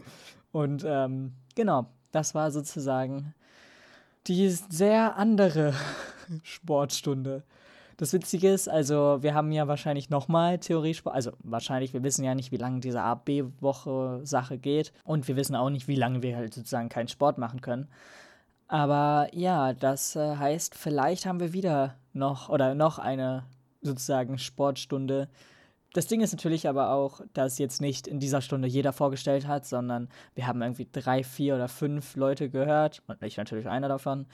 Und 0.52 0.86
ähm, 0.88 1.34
genau, 1.54 1.84
das 2.12 2.34
war 2.34 2.50
sozusagen 2.50 3.34
die 4.26 4.48
sehr 4.48 5.18
andere 5.18 5.74
Sportstunde. 6.44 7.42
Das 7.98 8.12
Witzige 8.12 8.50
ist, 8.50 8.68
also 8.68 9.22
wir 9.22 9.32
haben 9.32 9.52
ja 9.52 9.68
wahrscheinlich 9.68 10.10
nochmal 10.10 10.58
Theoriesport, 10.58 11.14
also 11.14 11.32
wahrscheinlich, 11.38 11.94
wir 11.94 12.02
wissen 12.02 12.24
ja 12.24 12.34
nicht, 12.34 12.52
wie 12.52 12.58
lange 12.58 12.80
diese 12.80 13.00
A-B-Woche-Sache 13.00 14.58
geht 14.58 14.92
und 15.04 15.26
wir 15.28 15.36
wissen 15.36 15.56
auch 15.56 15.70
nicht, 15.70 15.88
wie 15.88 15.96
lange 15.96 16.22
wir 16.22 16.36
halt 16.36 16.52
sozusagen 16.52 16.90
keinen 16.90 17.08
Sport 17.08 17.38
machen 17.38 17.62
können. 17.62 17.88
Aber 18.68 19.28
ja, 19.32 19.72
das 19.72 20.16
äh, 20.16 20.36
heißt, 20.36 20.74
vielleicht 20.74 21.24
haben 21.24 21.40
wir 21.40 21.52
wieder 21.52 21.94
noch 22.12 22.48
oder 22.50 22.74
noch 22.74 22.98
eine 22.98 23.44
sozusagen 23.80 24.38
Sportstunde. 24.38 25.28
Das 25.94 26.06
Ding 26.06 26.20
ist 26.20 26.32
natürlich 26.32 26.68
aber 26.68 26.90
auch, 26.90 27.22
dass 27.32 27.58
jetzt 27.58 27.80
nicht 27.80 28.06
in 28.06 28.20
dieser 28.20 28.42
Stunde 28.42 28.68
jeder 28.68 28.92
vorgestellt 28.92 29.46
hat, 29.46 29.64
sondern 29.64 30.10
wir 30.34 30.46
haben 30.46 30.60
irgendwie 30.60 30.88
drei, 30.92 31.24
vier 31.24 31.54
oder 31.54 31.68
fünf 31.68 32.16
Leute 32.16 32.50
gehört 32.50 33.02
und 33.06 33.22
ich 33.22 33.38
natürlich 33.38 33.68
einer 33.68 33.88
davon. 33.88 34.26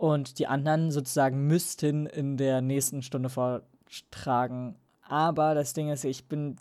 Und 0.00 0.38
die 0.38 0.46
anderen 0.46 0.90
sozusagen 0.90 1.46
müssten 1.46 2.06
in 2.06 2.38
der 2.38 2.62
nächsten 2.62 3.02
Stunde 3.02 3.28
vortragen. 3.28 4.76
Aber 5.02 5.54
das 5.54 5.74
Ding 5.74 5.90
ist, 5.90 6.04
ich 6.04 6.26
bin 6.26 6.56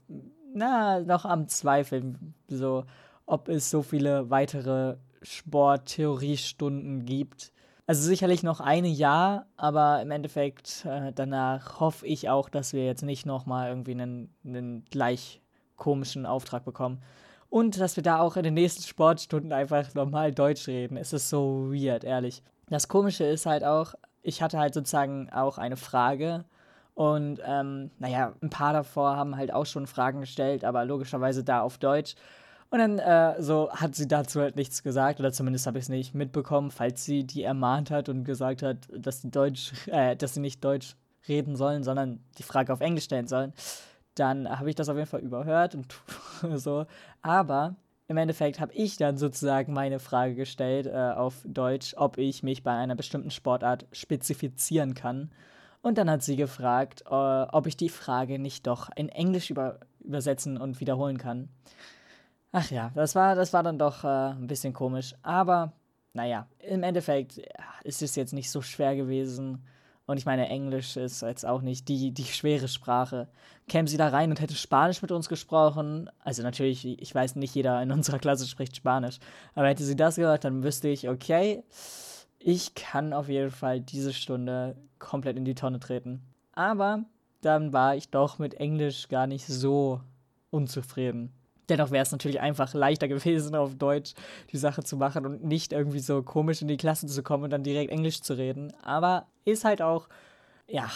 na, 0.53 0.99
noch 0.99 1.23
am 1.23 1.47
Zweifeln, 1.47 2.33
so, 2.49 2.83
ob 3.25 3.47
es 3.47 3.69
so 3.69 3.81
viele 3.81 4.29
weitere 4.29 4.97
Sporttheoriestunden 5.21 7.05
gibt. 7.05 7.53
Also 7.87 8.03
sicherlich 8.03 8.43
noch 8.43 8.59
eine 8.59 8.89
ja, 8.89 9.45
aber 9.55 10.01
im 10.01 10.11
Endeffekt 10.11 10.83
äh, 10.85 11.13
danach 11.15 11.79
hoffe 11.79 12.05
ich 12.05 12.27
auch, 12.27 12.49
dass 12.49 12.73
wir 12.73 12.83
jetzt 12.83 13.03
nicht 13.03 13.25
nochmal 13.25 13.69
irgendwie 13.69 13.91
einen, 13.91 14.35
einen 14.43 14.83
gleich 14.91 15.41
komischen 15.77 16.25
Auftrag 16.25 16.65
bekommen. 16.65 17.01
Und 17.49 17.79
dass 17.79 17.95
wir 17.95 18.03
da 18.03 18.19
auch 18.19 18.35
in 18.35 18.43
den 18.43 18.55
nächsten 18.55 18.83
Sportstunden 18.83 19.53
einfach 19.53 19.93
normal 19.93 20.33
Deutsch 20.33 20.67
reden. 20.67 20.97
Es 20.97 21.13
ist 21.13 21.29
so 21.29 21.71
weird, 21.71 22.03
ehrlich. 22.03 22.43
Das 22.69 22.87
Komische 22.87 23.25
ist 23.25 23.45
halt 23.45 23.63
auch, 23.63 23.95
ich 24.21 24.41
hatte 24.41 24.59
halt 24.59 24.73
sozusagen 24.73 25.29
auch 25.31 25.57
eine 25.57 25.77
Frage. 25.77 26.45
Und 26.93 27.39
ähm, 27.45 27.91
naja, 27.97 28.33
ein 28.41 28.49
paar 28.49 28.73
davor 28.73 29.15
haben 29.15 29.37
halt 29.37 29.53
auch 29.53 29.65
schon 29.65 29.87
Fragen 29.87 30.21
gestellt, 30.21 30.65
aber 30.65 30.83
logischerweise 30.85 31.43
da 31.43 31.61
auf 31.61 31.77
Deutsch. 31.77 32.15
Und 32.71 32.79
dann 32.79 32.99
äh, 32.99 33.41
so 33.41 33.71
hat 33.71 33.95
sie 33.95 34.07
dazu 34.07 34.41
halt 34.41 34.55
nichts 34.55 34.83
gesagt, 34.83 35.19
oder 35.19 35.31
zumindest 35.31 35.65
habe 35.65 35.79
ich 35.79 35.85
es 35.85 35.89
nicht 35.89 36.13
mitbekommen, 36.13 36.69
falls 36.69 37.03
sie 37.03 37.23
die 37.23 37.43
ermahnt 37.43 37.89
hat 37.89 38.09
und 38.09 38.25
gesagt 38.25 38.61
hat, 38.61 38.87
dass 38.95 39.21
sie 39.21 39.31
Deutsch, 39.31 39.71
äh, 39.87 40.15
dass 40.15 40.35
sie 40.35 40.39
nicht 40.39 40.63
Deutsch 40.63 40.95
reden 41.27 41.55
sollen, 41.55 41.83
sondern 41.83 42.19
die 42.37 42.43
Frage 42.43 42.71
auf 42.71 42.81
Englisch 42.81 43.05
stellen 43.05 43.27
sollen. 43.27 43.53
Dann 44.13 44.47
habe 44.59 44.69
ich 44.69 44.75
das 44.75 44.89
auf 44.89 44.97
jeden 44.97 45.07
Fall 45.07 45.21
überhört 45.21 45.75
und 45.75 45.95
so. 46.59 46.85
Aber 47.21 47.75
im 48.09 48.17
Endeffekt 48.17 48.59
habe 48.59 48.73
ich 48.73 48.97
dann 48.97 49.17
sozusagen 49.17 49.71
meine 49.71 49.99
Frage 49.99 50.33
gestellt 50.33 50.87
äh, 50.87 51.13
auf 51.15 51.35
Deutsch, 51.45 51.93
ob 51.95 52.17
ich 52.17 52.41
mich 52.41 52.63
bei 52.63 52.71
einer 52.75 52.95
bestimmten 52.95 53.29
Sportart 53.29 53.85
spezifizieren 53.91 54.95
kann. 54.95 55.31
Und 55.83 55.99
dann 55.99 56.09
hat 56.09 56.23
sie 56.23 56.35
gefragt, 56.35 57.03
äh, 57.05 57.13
ob 57.13 57.67
ich 57.67 57.77
die 57.77 57.87
Frage 57.87 58.39
nicht 58.39 58.65
doch 58.65 58.89
in 58.95 59.09
Englisch 59.09 59.51
über 59.51 59.79
übersetzen 59.99 60.57
und 60.57 60.79
wiederholen 60.79 61.19
kann. 61.19 61.49
Ach 62.51 62.71
ja, 62.71 62.91
das 62.95 63.13
war, 63.13 63.35
das 63.35 63.53
war 63.53 63.61
dann 63.61 63.77
doch 63.77 64.03
äh, 64.03 64.31
ein 64.31 64.47
bisschen 64.47 64.73
komisch. 64.73 65.13
Aber 65.21 65.73
naja, 66.13 66.47
im 66.57 66.81
Endeffekt 66.81 67.39
ist 67.83 68.01
es 68.01 68.15
jetzt 68.15 68.33
nicht 68.33 68.49
so 68.49 68.63
schwer 68.63 68.95
gewesen. 68.95 69.63
Und 70.09 70.17
ich 70.17 70.25
meine, 70.25 70.49
Englisch 70.49 70.97
ist 70.97 71.21
jetzt 71.21 71.45
auch 71.45 71.61
nicht 71.61 71.87
die, 71.87 72.11
die 72.11 72.23
schwere 72.23 72.67
Sprache. 72.67 73.27
Käme 73.67 73.87
sie 73.87 73.97
da 73.97 74.07
rein 74.07 74.31
und 74.31 74.41
hätte 74.41 74.55
Spanisch 74.55 75.03
mit 75.03 75.11
uns 75.11 75.29
gesprochen, 75.29 76.09
also 76.17 76.41
natürlich, 76.41 76.83
ich 76.83 77.13
weiß 77.13 77.35
nicht, 77.35 77.53
jeder 77.53 77.79
in 77.83 77.91
unserer 77.91 78.17
Klasse 78.17 78.47
spricht 78.47 78.75
Spanisch, 78.75 79.19
aber 79.53 79.67
hätte 79.67 79.83
sie 79.83 79.95
das 79.95 80.15
gehört, 80.15 80.45
dann 80.45 80.63
wüsste 80.63 80.87
ich, 80.87 81.09
okay, 81.09 81.63
ich 82.39 82.73
kann 82.73 83.13
auf 83.13 83.29
jeden 83.29 83.51
Fall 83.51 83.81
diese 83.81 84.11
Stunde 84.11 84.75
komplett 84.97 85.37
in 85.37 85.45
die 85.45 85.53
Tonne 85.53 85.79
treten. 85.79 86.23
Aber 86.53 87.05
dann 87.41 87.71
war 87.71 87.95
ich 87.95 88.09
doch 88.09 88.39
mit 88.39 88.55
Englisch 88.55 89.09
gar 89.09 89.27
nicht 89.27 89.45
so 89.45 90.01
unzufrieden. 90.49 91.38
Dennoch 91.69 91.91
wäre 91.91 92.03
es 92.03 92.11
natürlich 92.11 92.39
einfach 92.39 92.73
leichter 92.73 93.07
gewesen, 93.07 93.55
auf 93.55 93.75
Deutsch 93.75 94.13
die 94.51 94.57
Sache 94.57 94.83
zu 94.83 94.97
machen 94.97 95.25
und 95.25 95.43
nicht 95.43 95.71
irgendwie 95.71 95.99
so 95.99 96.23
komisch 96.23 96.61
in 96.61 96.67
die 96.67 96.77
Klasse 96.77 97.07
zu 97.07 97.23
kommen 97.23 97.45
und 97.45 97.49
dann 97.51 97.63
direkt 97.63 97.91
Englisch 97.91 98.21
zu 98.21 98.33
reden. 98.33 98.73
Aber 98.83 99.27
ist 99.45 99.65
halt 99.65 99.81
auch, 99.81 100.09
ja, 100.67 100.89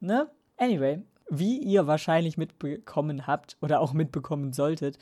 ne? 0.00 0.28
Anyway, 0.56 1.02
wie 1.30 1.58
ihr 1.58 1.86
wahrscheinlich 1.86 2.36
mitbekommen 2.36 3.26
habt 3.26 3.56
oder 3.62 3.80
auch 3.80 3.92
mitbekommen 3.92 4.52
solltet, 4.52 4.98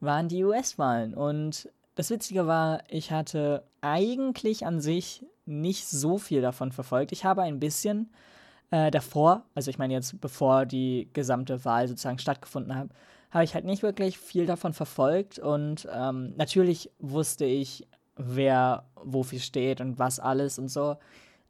waren 0.00 0.28
die 0.28 0.44
US-Wahlen. 0.44 1.14
Und 1.14 1.70
das 1.94 2.10
Witzige 2.10 2.46
war, 2.46 2.82
ich 2.88 3.12
hatte 3.12 3.64
eigentlich 3.80 4.66
an 4.66 4.80
sich 4.80 5.24
nicht 5.44 5.86
so 5.86 6.18
viel 6.18 6.42
davon 6.42 6.72
verfolgt. 6.72 7.12
Ich 7.12 7.24
habe 7.24 7.42
ein 7.42 7.60
bisschen 7.60 8.10
äh, 8.70 8.90
davor, 8.90 9.44
also 9.54 9.70
ich 9.70 9.78
meine 9.78 9.94
jetzt 9.94 10.20
bevor 10.20 10.66
die 10.66 11.08
gesamte 11.12 11.64
Wahl 11.64 11.86
sozusagen 11.88 12.18
stattgefunden 12.18 12.74
hat, 12.74 12.88
habe 13.36 13.44
ich 13.44 13.54
halt 13.54 13.66
nicht 13.66 13.82
wirklich 13.82 14.18
viel 14.18 14.46
davon 14.46 14.72
verfolgt 14.72 15.38
und 15.38 15.86
ähm, 15.92 16.32
natürlich 16.36 16.90
wusste 16.98 17.44
ich, 17.44 17.86
wer 18.16 18.86
wofür 18.96 19.40
steht 19.40 19.82
und 19.82 19.98
was 19.98 20.18
alles 20.18 20.58
und 20.58 20.68
so. 20.68 20.96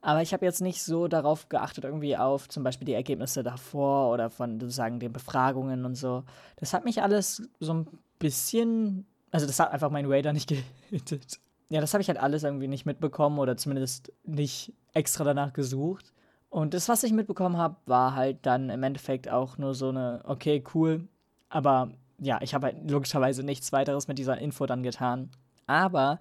Aber 0.00 0.20
ich 0.20 0.32
habe 0.32 0.44
jetzt 0.44 0.60
nicht 0.60 0.82
so 0.82 1.06
darauf 1.06 1.48
geachtet, 1.48 1.84
irgendwie 1.84 2.16
auf 2.16 2.48
zum 2.48 2.64
Beispiel 2.64 2.86
die 2.86 2.92
Ergebnisse 2.92 3.44
davor 3.44 4.12
oder 4.12 4.30
von 4.30 4.58
sozusagen 4.58 4.98
den 4.98 5.12
Befragungen 5.12 5.84
und 5.84 5.94
so. 5.94 6.24
Das 6.56 6.74
hat 6.74 6.84
mich 6.84 7.02
alles 7.02 7.48
so 7.60 7.72
ein 7.72 7.86
bisschen, 8.18 9.06
also 9.30 9.46
das 9.46 9.60
hat 9.60 9.70
einfach 9.70 9.90
mein 9.90 10.06
Radar 10.06 10.32
nicht 10.32 10.48
gehittet. 10.90 11.38
Ja, 11.68 11.80
das 11.80 11.94
habe 11.94 12.02
ich 12.02 12.08
halt 12.08 12.18
alles 12.18 12.42
irgendwie 12.42 12.68
nicht 12.68 12.84
mitbekommen 12.84 13.38
oder 13.38 13.56
zumindest 13.56 14.12
nicht 14.24 14.72
extra 14.92 15.22
danach 15.22 15.52
gesucht. 15.52 16.12
Und 16.50 16.74
das, 16.74 16.88
was 16.88 17.04
ich 17.04 17.12
mitbekommen 17.12 17.58
habe, 17.58 17.76
war 17.86 18.16
halt 18.16 18.38
dann 18.42 18.70
im 18.70 18.82
Endeffekt 18.82 19.28
auch 19.28 19.56
nur 19.56 19.72
so 19.74 19.90
eine, 19.90 20.22
okay, 20.24 20.64
cool, 20.74 21.06
aber 21.48 21.90
ja, 22.18 22.40
ich 22.42 22.54
habe 22.54 22.66
halt 22.66 22.90
logischerweise 22.90 23.42
nichts 23.42 23.72
weiteres 23.72 24.08
mit 24.08 24.18
dieser 24.18 24.38
Info 24.38 24.66
dann 24.66 24.82
getan. 24.82 25.30
Aber 25.66 26.18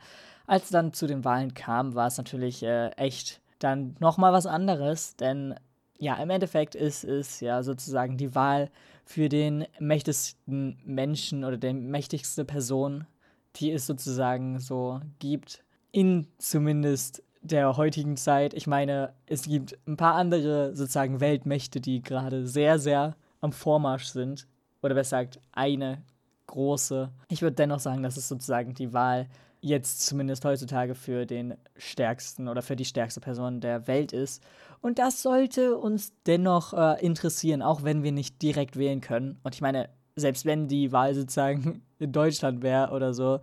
als 0.48 0.66
es 0.66 0.70
dann 0.70 0.94
zu 0.94 1.08
den 1.08 1.24
Wahlen 1.24 1.54
kam, 1.54 1.96
war 1.96 2.08
es 2.08 2.18
natürlich 2.18 2.64
äh, 2.64 2.90
echt 2.92 3.42
dann 3.60 3.96
nochmal 4.00 4.34
was 4.34 4.46
anderes, 4.46 5.16
denn 5.16 5.56
ja, 5.98 6.16
im 6.16 6.30
Endeffekt 6.30 6.76
ist 6.76 7.06
es 7.06 7.40
ja 7.40 7.64
sozusagen 7.64 8.18
die 8.18 8.36
Wahl 8.36 8.70
für 9.06 9.30
den 9.30 9.66
mächtigsten 9.80 10.78
Menschen 10.84 11.46
oder 11.46 11.58
die 11.58 11.74
mächtigste 11.74 12.44
Person, 12.44 13.08
die 13.56 13.72
es 13.72 13.88
sozusagen 13.88 14.60
so 14.60 15.00
gibt, 15.20 15.64
in 15.94 16.28
zumindest 16.38 17.24
der 17.42 17.78
heutigen 17.78 18.18
Zeit. 18.18 18.54
Ich 18.54 18.68
meine, 18.68 19.14
es 19.26 19.44
gibt 19.44 19.78
ein 19.88 19.96
paar 19.96 20.16
andere 20.16 20.76
sozusagen 20.76 21.22
Weltmächte, 21.22 21.80
die 21.80 22.02
gerade 22.02 22.46
sehr, 22.46 22.78
sehr 22.78 23.16
am 23.40 23.54
Vormarsch 23.54 24.08
sind 24.08 24.48
oder 24.86 24.96
besser 24.96 25.26
gesagt 25.26 25.42
eine 25.52 26.02
große. 26.48 27.10
Ich 27.30 27.42
würde 27.42 27.56
dennoch 27.56 27.80
sagen, 27.80 28.04
das 28.04 28.18
ist 28.18 28.28
sozusagen 28.28 28.74
die 28.74 28.94
Wahl 28.94 29.28
jetzt 29.62 30.06
zumindest 30.06 30.46
heutzutage 30.46 30.94
für 30.94 31.26
den 31.26 31.56
stärksten 31.76 32.48
oder 32.48 32.62
für 32.62 32.76
die 32.76 32.86
stärkste 32.86 33.20
Person 33.20 33.62
der 33.62 33.88
Welt 33.88 34.14
ist. 34.14 34.44
Und 34.82 35.00
das 35.00 35.24
sollte 35.24 35.78
uns 35.78 36.14
dennoch 36.28 36.74
äh, 36.74 37.04
interessieren, 37.04 37.64
auch 37.64 37.84
wenn 37.84 38.04
wir 38.04 38.12
nicht 38.12 38.42
direkt 38.44 38.78
wählen 38.78 39.02
können. 39.02 39.40
Und 39.44 39.56
ich 39.56 39.62
meine, 39.62 39.90
selbst 40.16 40.46
wenn 40.46 40.68
die 40.68 40.92
Wahl 40.92 41.16
sozusagen 41.16 41.82
in 42.00 42.12
Deutschland 42.12 42.62
wäre 42.62 42.92
oder 42.92 43.14
so, 43.16 43.40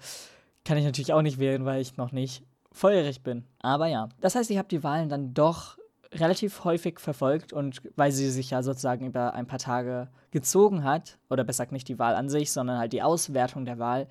kann 0.65 0.79
ich 0.79 0.85
natürlich 0.85 1.13
auch 1.13 1.23
nicht 1.23 1.41
wählen, 1.41 1.65
weil 1.65 1.81
ich 1.81 1.97
noch 1.97 2.13
nicht 2.13 2.45
volljährig 2.71 3.23
bin. 3.23 3.45
Aber 3.61 3.89
ja, 3.89 4.09
das 4.21 4.37
heißt, 4.37 4.51
ich 4.51 4.59
habe 4.59 4.69
die 4.69 4.85
Wahlen 4.85 5.09
dann 5.09 5.35
doch 5.35 5.77
relativ 6.13 6.65
häufig 6.65 7.01
verfolgt 7.01 7.53
und 7.53 7.83
weil 7.97 8.13
sie 8.13 8.31
sich 8.31 8.51
ja 8.51 8.63
sozusagen 8.63 9.07
über 9.07 9.35
ein 9.35 9.47
paar 9.47 9.59
Tage 9.59 10.09
gezogen 10.31 10.85
hat, 10.85 11.19
oder 11.31 11.45
besser 11.45 11.65
gesagt 11.65 11.73
nicht 11.73 11.89
die 11.89 11.99
Wahl 11.99 12.15
an 12.15 12.29
sich, 12.29 12.53
sondern 12.53 12.79
halt 12.79 12.93
die 12.93 13.03
Auswertung 13.03 13.65
der 13.65 13.79
Wahl, 13.79 14.09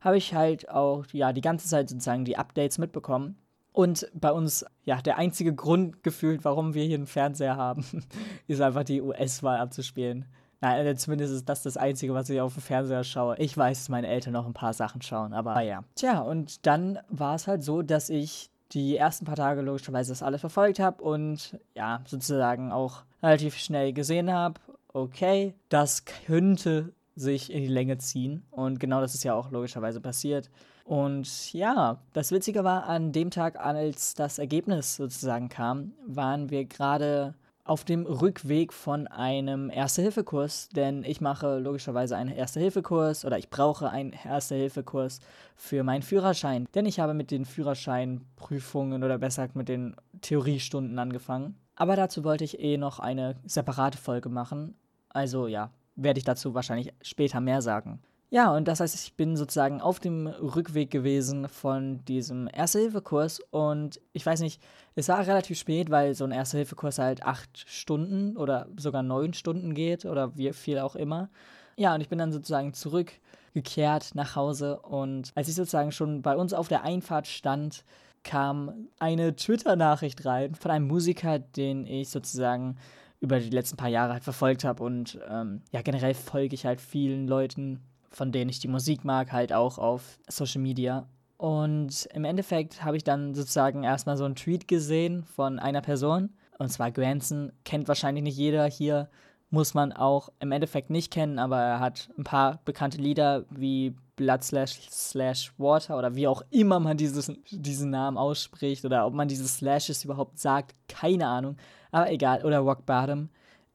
habe 0.00 0.16
ich 0.16 0.34
halt 0.34 0.68
auch 0.70 1.04
ja 1.12 1.32
die 1.32 1.40
ganze 1.40 1.68
Zeit 1.68 1.88
sozusagen 1.88 2.24
die 2.24 2.36
Updates 2.38 2.78
mitbekommen. 2.78 3.36
Und 3.72 4.10
bei 4.14 4.32
uns, 4.32 4.64
ja, 4.84 5.00
der 5.00 5.16
einzige 5.16 5.54
Grund 5.54 6.02
gefühlt, 6.02 6.44
warum 6.44 6.74
wir 6.74 6.84
hier 6.84 6.96
einen 6.96 7.06
Fernseher 7.06 7.56
haben, 7.56 7.84
ist 8.48 8.60
einfach 8.60 8.84
die 8.84 9.00
US-Wahl 9.00 9.58
abzuspielen. 9.58 10.26
Nein, 10.60 10.86
äh, 10.86 10.96
zumindest 10.96 11.32
ist 11.32 11.48
das 11.48 11.62
das 11.62 11.76
Einzige, 11.76 12.12
was 12.12 12.28
ich 12.28 12.40
auf 12.40 12.54
dem 12.54 12.62
Fernseher 12.62 13.04
schaue. 13.04 13.36
Ich 13.38 13.56
weiß, 13.56 13.78
dass 13.78 13.88
meine 13.88 14.08
Eltern 14.08 14.34
noch 14.34 14.46
ein 14.46 14.52
paar 14.52 14.74
Sachen 14.74 15.00
schauen, 15.00 15.32
aber 15.32 15.60
ja. 15.62 15.84
Tja, 15.94 16.20
und 16.20 16.66
dann 16.66 16.98
war 17.08 17.34
es 17.34 17.46
halt 17.46 17.62
so, 17.62 17.80
dass 17.80 18.10
ich 18.10 18.50
die 18.72 18.96
ersten 18.96 19.24
paar 19.24 19.36
Tage 19.36 19.62
logischerweise 19.62 20.12
das 20.12 20.22
alles 20.22 20.40
verfolgt 20.40 20.78
habe 20.78 21.02
und 21.02 21.58
ja, 21.74 22.02
sozusagen 22.06 22.72
auch 22.72 23.04
relativ 23.22 23.56
schnell 23.56 23.92
gesehen 23.92 24.32
habe, 24.32 24.60
okay, 24.92 25.54
das 25.68 26.04
könnte 26.04 26.92
sich 27.14 27.52
in 27.52 27.62
die 27.62 27.68
Länge 27.68 27.98
ziehen. 27.98 28.44
Und 28.50 28.80
genau 28.80 29.00
das 29.00 29.14
ist 29.14 29.24
ja 29.24 29.34
auch 29.34 29.50
logischerweise 29.50 30.00
passiert. 30.00 30.50
Und 30.84 31.52
ja, 31.52 32.00
das 32.12 32.32
Witzige 32.32 32.64
war, 32.64 32.86
an 32.86 33.12
dem 33.12 33.30
Tag, 33.30 33.58
als 33.58 34.14
das 34.14 34.38
Ergebnis 34.38 34.96
sozusagen 34.96 35.48
kam, 35.48 35.92
waren 36.06 36.50
wir 36.50 36.64
gerade 36.64 37.34
auf 37.70 37.84
dem 37.84 38.04
Rückweg 38.04 38.72
von 38.72 39.06
einem 39.06 39.70
Erste-Hilfe-Kurs, 39.70 40.70
denn 40.70 41.04
ich 41.04 41.20
mache 41.20 41.60
logischerweise 41.60 42.16
einen 42.16 42.34
Erste-Hilfe-Kurs 42.34 43.24
oder 43.24 43.38
ich 43.38 43.48
brauche 43.48 43.88
einen 43.90 44.12
Erste-Hilfe-Kurs 44.12 45.20
für 45.54 45.84
meinen 45.84 46.02
Führerschein, 46.02 46.66
denn 46.74 46.84
ich 46.84 46.98
habe 46.98 47.14
mit 47.14 47.30
den 47.30 47.44
Führerscheinprüfungen 47.44 49.04
oder 49.04 49.18
besser 49.18 49.46
mit 49.54 49.68
den 49.68 49.94
Theoriestunden 50.20 50.98
angefangen. 50.98 51.54
Aber 51.76 51.94
dazu 51.94 52.24
wollte 52.24 52.42
ich 52.42 52.58
eh 52.58 52.76
noch 52.76 52.98
eine 52.98 53.36
separate 53.46 53.98
Folge 53.98 54.30
machen. 54.30 54.74
Also 55.08 55.46
ja, 55.46 55.70
werde 55.94 56.18
ich 56.18 56.24
dazu 56.24 56.54
wahrscheinlich 56.54 56.92
später 57.02 57.40
mehr 57.40 57.62
sagen. 57.62 58.00
Ja, 58.32 58.54
und 58.54 58.68
das 58.68 58.78
heißt, 58.78 58.94
ich 58.94 59.16
bin 59.16 59.36
sozusagen 59.36 59.80
auf 59.80 59.98
dem 59.98 60.28
Rückweg 60.28 60.88
gewesen 60.92 61.48
von 61.48 62.04
diesem 62.04 62.48
Erste-Hilfe-Kurs. 62.52 63.40
Und 63.50 64.00
ich 64.12 64.24
weiß 64.24 64.40
nicht, 64.40 64.62
es 64.94 65.08
war 65.08 65.26
relativ 65.26 65.58
spät, 65.58 65.90
weil 65.90 66.14
so 66.14 66.22
ein 66.24 66.30
Erste-Hilfe-Kurs 66.30 67.00
halt 67.00 67.24
acht 67.24 67.64
Stunden 67.68 68.36
oder 68.36 68.68
sogar 68.78 69.02
neun 69.02 69.34
Stunden 69.34 69.74
geht 69.74 70.04
oder 70.04 70.36
wie 70.36 70.52
viel 70.52 70.78
auch 70.78 70.94
immer. 70.94 71.28
Ja, 71.76 71.92
und 71.92 72.02
ich 72.02 72.08
bin 72.08 72.20
dann 72.20 72.30
sozusagen 72.30 72.72
zurückgekehrt 72.72 74.14
nach 74.14 74.36
Hause. 74.36 74.78
Und 74.78 75.32
als 75.34 75.48
ich 75.48 75.56
sozusagen 75.56 75.90
schon 75.90 76.22
bei 76.22 76.36
uns 76.36 76.52
auf 76.54 76.68
der 76.68 76.84
Einfahrt 76.84 77.26
stand, 77.26 77.84
kam 78.22 78.88
eine 79.00 79.34
Twitter-Nachricht 79.34 80.24
rein 80.24 80.54
von 80.54 80.70
einem 80.70 80.86
Musiker, 80.86 81.40
den 81.40 81.84
ich 81.84 82.10
sozusagen 82.10 82.76
über 83.18 83.40
die 83.40 83.50
letzten 83.50 83.76
paar 83.76 83.88
Jahre 83.88 84.12
halt 84.12 84.24
verfolgt 84.24 84.62
habe. 84.62 84.84
Und 84.84 85.18
ähm, 85.28 85.62
ja, 85.72 85.82
generell 85.82 86.14
folge 86.14 86.54
ich 86.54 86.64
halt 86.64 86.80
vielen 86.80 87.26
Leuten 87.26 87.80
von 88.10 88.32
denen 88.32 88.50
ich 88.50 88.58
die 88.58 88.68
Musik 88.68 89.04
mag, 89.04 89.32
halt 89.32 89.52
auch 89.52 89.78
auf 89.78 90.18
Social 90.28 90.60
Media. 90.60 91.06
Und 91.36 92.06
im 92.12 92.24
Endeffekt 92.24 92.84
habe 92.84 92.98
ich 92.98 93.04
dann 93.04 93.34
sozusagen 93.34 93.82
erstmal 93.82 94.16
so 94.16 94.24
einen 94.24 94.34
Tweet 94.34 94.68
gesehen 94.68 95.24
von 95.24 95.58
einer 95.58 95.80
Person. 95.80 96.30
Und 96.58 96.68
zwar 96.68 96.90
Granson. 96.90 97.52
Kennt 97.64 97.88
wahrscheinlich 97.88 98.22
nicht 98.22 98.36
jeder 98.36 98.66
hier. 98.66 99.08
Muss 99.48 99.72
man 99.72 99.92
auch 99.92 100.28
im 100.38 100.52
Endeffekt 100.52 100.90
nicht 100.90 101.10
kennen, 101.10 101.38
aber 101.38 101.58
er 101.58 101.80
hat 101.80 102.10
ein 102.18 102.24
paar 102.24 102.60
bekannte 102.66 102.98
Lieder 102.98 103.46
wie 103.50 103.96
Blood 104.16 104.44
slash, 104.44 104.78
slash 104.90 105.52
Water 105.56 105.96
oder 105.96 106.14
wie 106.14 106.28
auch 106.28 106.42
immer 106.50 106.78
man 106.78 106.98
dieses, 106.98 107.32
diesen 107.50 107.90
Namen 107.90 108.18
ausspricht 108.18 108.84
oder 108.84 109.06
ob 109.06 109.14
man 109.14 109.26
diese 109.26 109.48
Slashes 109.48 110.04
überhaupt 110.04 110.38
sagt. 110.38 110.74
Keine 110.88 111.26
Ahnung. 111.26 111.56
Aber 111.90 112.12
egal. 112.12 112.44
Oder 112.44 112.58
Rock 112.58 112.84
Bottom. 112.84 113.30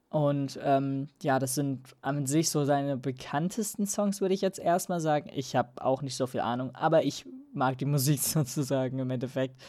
Und 0.10 0.60
ähm, 0.64 1.08
ja, 1.22 1.40
das 1.40 1.56
sind 1.56 1.82
an 2.02 2.26
sich 2.26 2.50
so 2.50 2.64
seine 2.64 2.96
bekanntesten 2.96 3.86
Songs, 3.86 4.22
würde 4.22 4.34
ich 4.34 4.41
jetzt 4.41 4.60
erstmal 4.60 5.00
sagen. 5.00 5.30
Ich 5.34 5.56
habe 5.56 5.84
auch 5.84 6.02
nicht 6.02 6.15
so 6.15 6.28
viel 6.28 6.39
Ahnung, 6.41 6.74
aber 6.74 7.04
ich 7.04 7.26
mag 7.54 7.78
die 7.78 7.86
Musik 7.86 8.22
sozusagen 8.22 9.00
im 9.00 9.10
Endeffekt. 9.10 9.62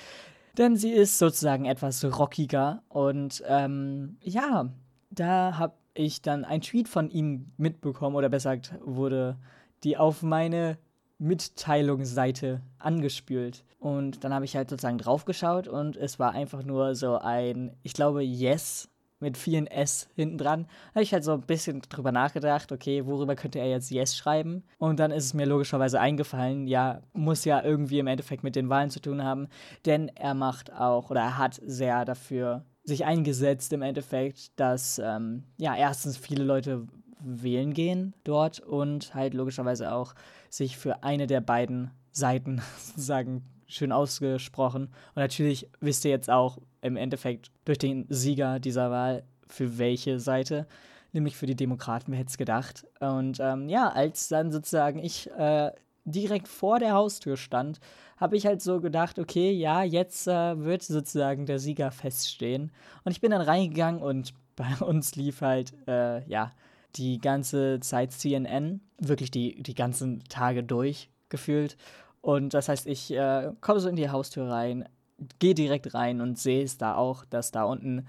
Denn 0.57 0.77
sie 0.77 0.91
ist 0.91 1.19
sozusagen 1.19 1.65
etwas 1.65 2.05
rockiger. 2.05 2.83
Und 2.89 3.43
ähm, 3.47 4.17
ja, 4.23 4.71
da 5.11 5.59
habe 5.59 5.75
ich 5.95 6.23
dann 6.23 6.45
ein 6.45 6.61
Tweet 6.61 6.89
von 6.89 7.11
ihm 7.11 7.53
mitbekommen, 7.57 8.17
oder 8.17 8.29
besser 8.29 8.57
gesagt, 8.57 8.79
wurde 8.85 9.37
die 9.85 9.97
auf 9.97 10.23
meine 10.23 10.79
Mitteilungsseite 11.19 12.61
angespült. 12.79 13.65
Und 13.79 14.25
dann 14.25 14.35
habe 14.35 14.45
ich 14.45 14.57
halt 14.57 14.71
sozusagen 14.71 14.99
draufgeschaut 14.99 15.69
und 15.69 15.97
es 15.97 16.19
war 16.19 16.33
einfach 16.33 16.63
nur 16.63 16.95
so 16.95 17.17
ein, 17.19 17.77
ich 17.83 17.95
glaube, 17.95 18.23
Yes 18.23 18.89
mit 19.19 19.37
vielen 19.39 19.67
S 19.67 20.09
hinten 20.15 20.39
dran. 20.39 20.65
Da 20.65 20.97
habe 20.97 21.03
ich 21.03 21.13
halt 21.13 21.25
so 21.25 21.33
ein 21.33 21.41
bisschen 21.43 21.81
drüber 21.81 22.13
nachgedacht, 22.13 22.71
okay, 22.73 23.07
worüber 23.07 23.35
könnte 23.35 23.59
er 23.59 23.69
jetzt 23.69 23.91
Yes 23.91 24.17
schreiben? 24.17 24.65
Und 24.79 25.01
dann 25.01 25.11
ist 25.11 25.25
es 25.25 25.35
mir 25.35 25.47
logischerweise 25.47 26.01
eingefallen, 26.01 26.67
ja, 26.67 27.01
muss 27.13 27.45
ja 27.45 27.63
irgendwie 27.63 27.99
im 27.99 28.07
Endeffekt 28.07 28.45
mit 28.45 28.57
den 28.57 28.69
Wahlen 28.69 28.91
zu 28.91 29.01
tun 29.01 29.23
haben, 29.23 29.49
denn 29.85 30.09
er 30.15 30.35
macht 30.35 30.73
auch 30.73 31.11
oder 31.11 31.21
er 31.21 31.39
hat 31.39 31.61
sehr 31.65 32.05
dafür 32.05 32.65
sich 32.85 33.05
eingesetzt 33.05 33.73
im 33.73 33.83
Endeffekt, 33.83 34.59
dass 34.61 35.01
ähm, 35.03 35.43
ja 35.59 35.75
erstens 35.75 36.17
viele 36.17 36.45
Leute 36.45 36.87
wählen 37.21 37.73
gehen 37.73 38.15
dort 38.25 38.61
und 38.61 39.15
halt 39.15 39.35
logischerweise 39.35 39.93
auch 39.93 40.15
sich 40.49 40.77
für 40.77 41.03
eine 41.03 41.27
der 41.27 41.41
beiden 41.41 41.91
Seiten 42.13 42.63
sozusagen 42.79 43.45
schön 43.67 43.93
ausgesprochen. 43.93 44.85
Und 44.85 45.17
natürlich 45.17 45.69
wisst 45.81 46.05
ihr 46.05 46.13
jetzt 46.13 46.31
auch 46.31 46.59
im 46.87 46.97
Endeffekt 46.97 47.51
durch 47.65 47.79
den 47.79 48.07
Sieger 48.09 48.61
dieser 48.61 48.91
Wahl 48.91 49.25
für 49.49 49.79
welche 49.79 50.19
Seite, 50.21 50.67
nämlich 51.13 51.37
für 51.37 51.47
die 51.47 51.57
Demokraten, 51.57 52.13
wer 52.13 52.19
hätte 52.19 52.31
es 52.31 52.39
gedacht. 52.39 52.87
Und 53.01 53.39
ähm, 53.41 53.69
ja, 53.69 53.89
als 53.89 54.29
dann 54.29 54.51
sozusagen 54.51 54.99
ich 54.99 55.31
äh, 55.33 55.71
direkt 56.05 56.49
vor 56.49 56.79
der 56.79 56.93
Haustür 56.93 57.37
stand, 57.37 57.81
habe 58.17 58.37
ich 58.37 58.47
halt 58.47 58.63
so 58.63 58.81
gedacht, 58.81 59.19
okay, 59.19 59.51
ja, 59.51 59.83
jetzt 59.83 60.27
äh, 60.27 60.65
wird 60.65 60.83
sozusagen 60.83 61.47
der 61.47 61.59
Sieger 61.59 61.91
feststehen. 61.91 62.73
Und 63.05 63.13
ich 63.13 63.21
bin 63.21 63.31
dann 63.31 63.43
reingegangen 63.43 64.01
und 64.01 64.33
bei 64.57 64.73
uns 64.85 65.17
lief 65.17 65.43
halt, 65.43 65.75
äh, 65.87 66.27
ja, 66.29 66.53
die 66.95 67.19
ganze 67.19 67.79
Zeit 67.81 68.13
CNN, 68.13 68.81
wirklich 68.99 69.31
die, 69.31 69.63
die 69.63 69.75
ganzen 69.75 70.25
Tage 70.31 70.63
durch 70.63 71.11
gefühlt. 71.29 71.77
Und 72.23 72.55
das 72.55 72.69
heißt, 72.69 72.87
ich 72.87 73.13
äh, 73.13 73.53
komme 73.61 73.81
so 73.81 73.89
in 73.89 73.97
die 73.97 74.09
Haustür 74.09 74.49
rein, 74.49 74.89
gehe 75.39 75.55
direkt 75.55 75.95
rein 75.95 76.21
und 76.21 76.39
sehe 76.39 76.63
es 76.63 76.79
da 76.79 76.95
auch, 76.95 77.25
dass 77.25 77.51
da 77.51 77.65
unten, 77.65 78.07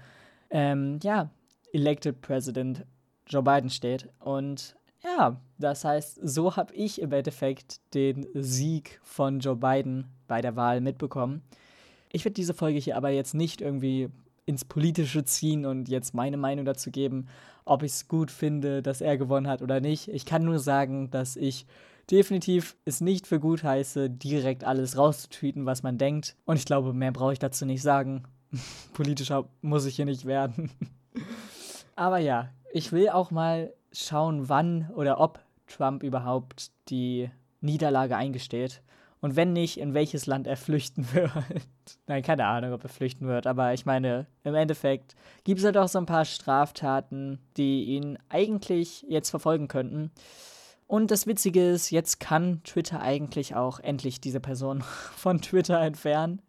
ähm, 0.50 0.98
ja, 1.02 1.30
Elected 1.72 2.20
President 2.20 2.84
Joe 3.26 3.42
Biden 3.42 3.70
steht. 3.70 4.08
Und 4.20 4.76
ja, 5.02 5.40
das 5.58 5.84
heißt, 5.84 6.20
so 6.22 6.56
habe 6.56 6.74
ich 6.74 7.00
im 7.00 7.12
Endeffekt 7.12 7.80
den 7.94 8.26
Sieg 8.34 9.00
von 9.02 9.40
Joe 9.40 9.56
Biden 9.56 10.06
bei 10.26 10.40
der 10.40 10.56
Wahl 10.56 10.80
mitbekommen. 10.80 11.42
Ich 12.10 12.24
werde 12.24 12.34
diese 12.34 12.54
Folge 12.54 12.78
hier 12.78 12.96
aber 12.96 13.10
jetzt 13.10 13.34
nicht 13.34 13.60
irgendwie 13.60 14.08
ins 14.46 14.64
Politische 14.64 15.24
ziehen 15.24 15.66
und 15.66 15.88
jetzt 15.88 16.14
meine 16.14 16.38
Meinung 16.38 16.64
dazu 16.64 16.90
geben, 16.90 17.28
ob 17.66 17.82
ich 17.82 17.92
es 17.92 18.08
gut 18.08 18.30
finde, 18.30 18.82
dass 18.82 19.02
er 19.02 19.18
gewonnen 19.18 19.46
hat 19.46 19.60
oder 19.60 19.80
nicht. 19.80 20.08
Ich 20.08 20.24
kann 20.24 20.44
nur 20.44 20.58
sagen, 20.58 21.10
dass 21.10 21.36
ich 21.36 21.66
definitiv 22.10 22.76
es 22.84 23.00
nicht 23.00 23.26
für 23.26 23.40
gut 23.40 23.62
heiße, 23.62 24.10
direkt 24.10 24.64
alles 24.64 24.96
rauszutweeten, 24.96 25.66
was 25.66 25.82
man 25.82 25.98
denkt. 25.98 26.36
Und 26.44 26.56
ich 26.56 26.64
glaube, 26.64 26.92
mehr 26.92 27.12
brauche 27.12 27.32
ich 27.32 27.38
dazu 27.38 27.66
nicht 27.66 27.82
sagen. 27.82 28.24
Politischer 28.94 29.48
muss 29.62 29.86
ich 29.86 29.96
hier 29.96 30.04
nicht 30.04 30.24
werden. 30.24 30.70
Aber 31.96 32.18
ja, 32.18 32.50
ich 32.72 32.92
will 32.92 33.08
auch 33.08 33.30
mal 33.30 33.72
schauen, 33.92 34.48
wann 34.48 34.90
oder 34.94 35.20
ob 35.20 35.40
Trump 35.66 36.02
überhaupt 36.02 36.70
die 36.88 37.30
Niederlage 37.60 38.16
eingesteht. 38.16 38.82
Und 39.20 39.34
wenn 39.34 39.52
nicht, 39.52 39.78
in 39.78 39.94
welches 39.94 40.26
Land 40.26 40.46
er 40.46 40.56
flüchten 40.56 41.06
wird. 41.12 41.32
Nein, 42.06 42.22
keine 42.22 42.46
Ahnung, 42.46 42.72
ob 42.72 42.84
er 42.84 42.88
flüchten 42.88 43.26
wird. 43.26 43.46
Aber 43.46 43.74
ich 43.74 43.84
meine, 43.84 44.26
im 44.44 44.54
Endeffekt 44.54 45.16
gibt 45.44 45.58
es 45.58 45.64
halt 45.64 45.76
auch 45.76 45.88
so 45.88 45.98
ein 45.98 46.06
paar 46.06 46.24
Straftaten, 46.24 47.40
die 47.56 47.84
ihn 47.84 48.18
eigentlich 48.28 49.04
jetzt 49.08 49.30
verfolgen 49.30 49.68
könnten. 49.68 50.12
Und 50.88 51.10
das 51.10 51.26
Witzige 51.26 51.68
ist, 51.68 51.90
jetzt 51.90 52.18
kann 52.18 52.62
Twitter 52.64 53.02
eigentlich 53.02 53.54
auch 53.54 53.78
endlich 53.78 54.20
diese 54.22 54.40
Person 54.40 54.82
von 55.16 55.40
Twitter 55.40 55.80
entfernen. 55.80 56.40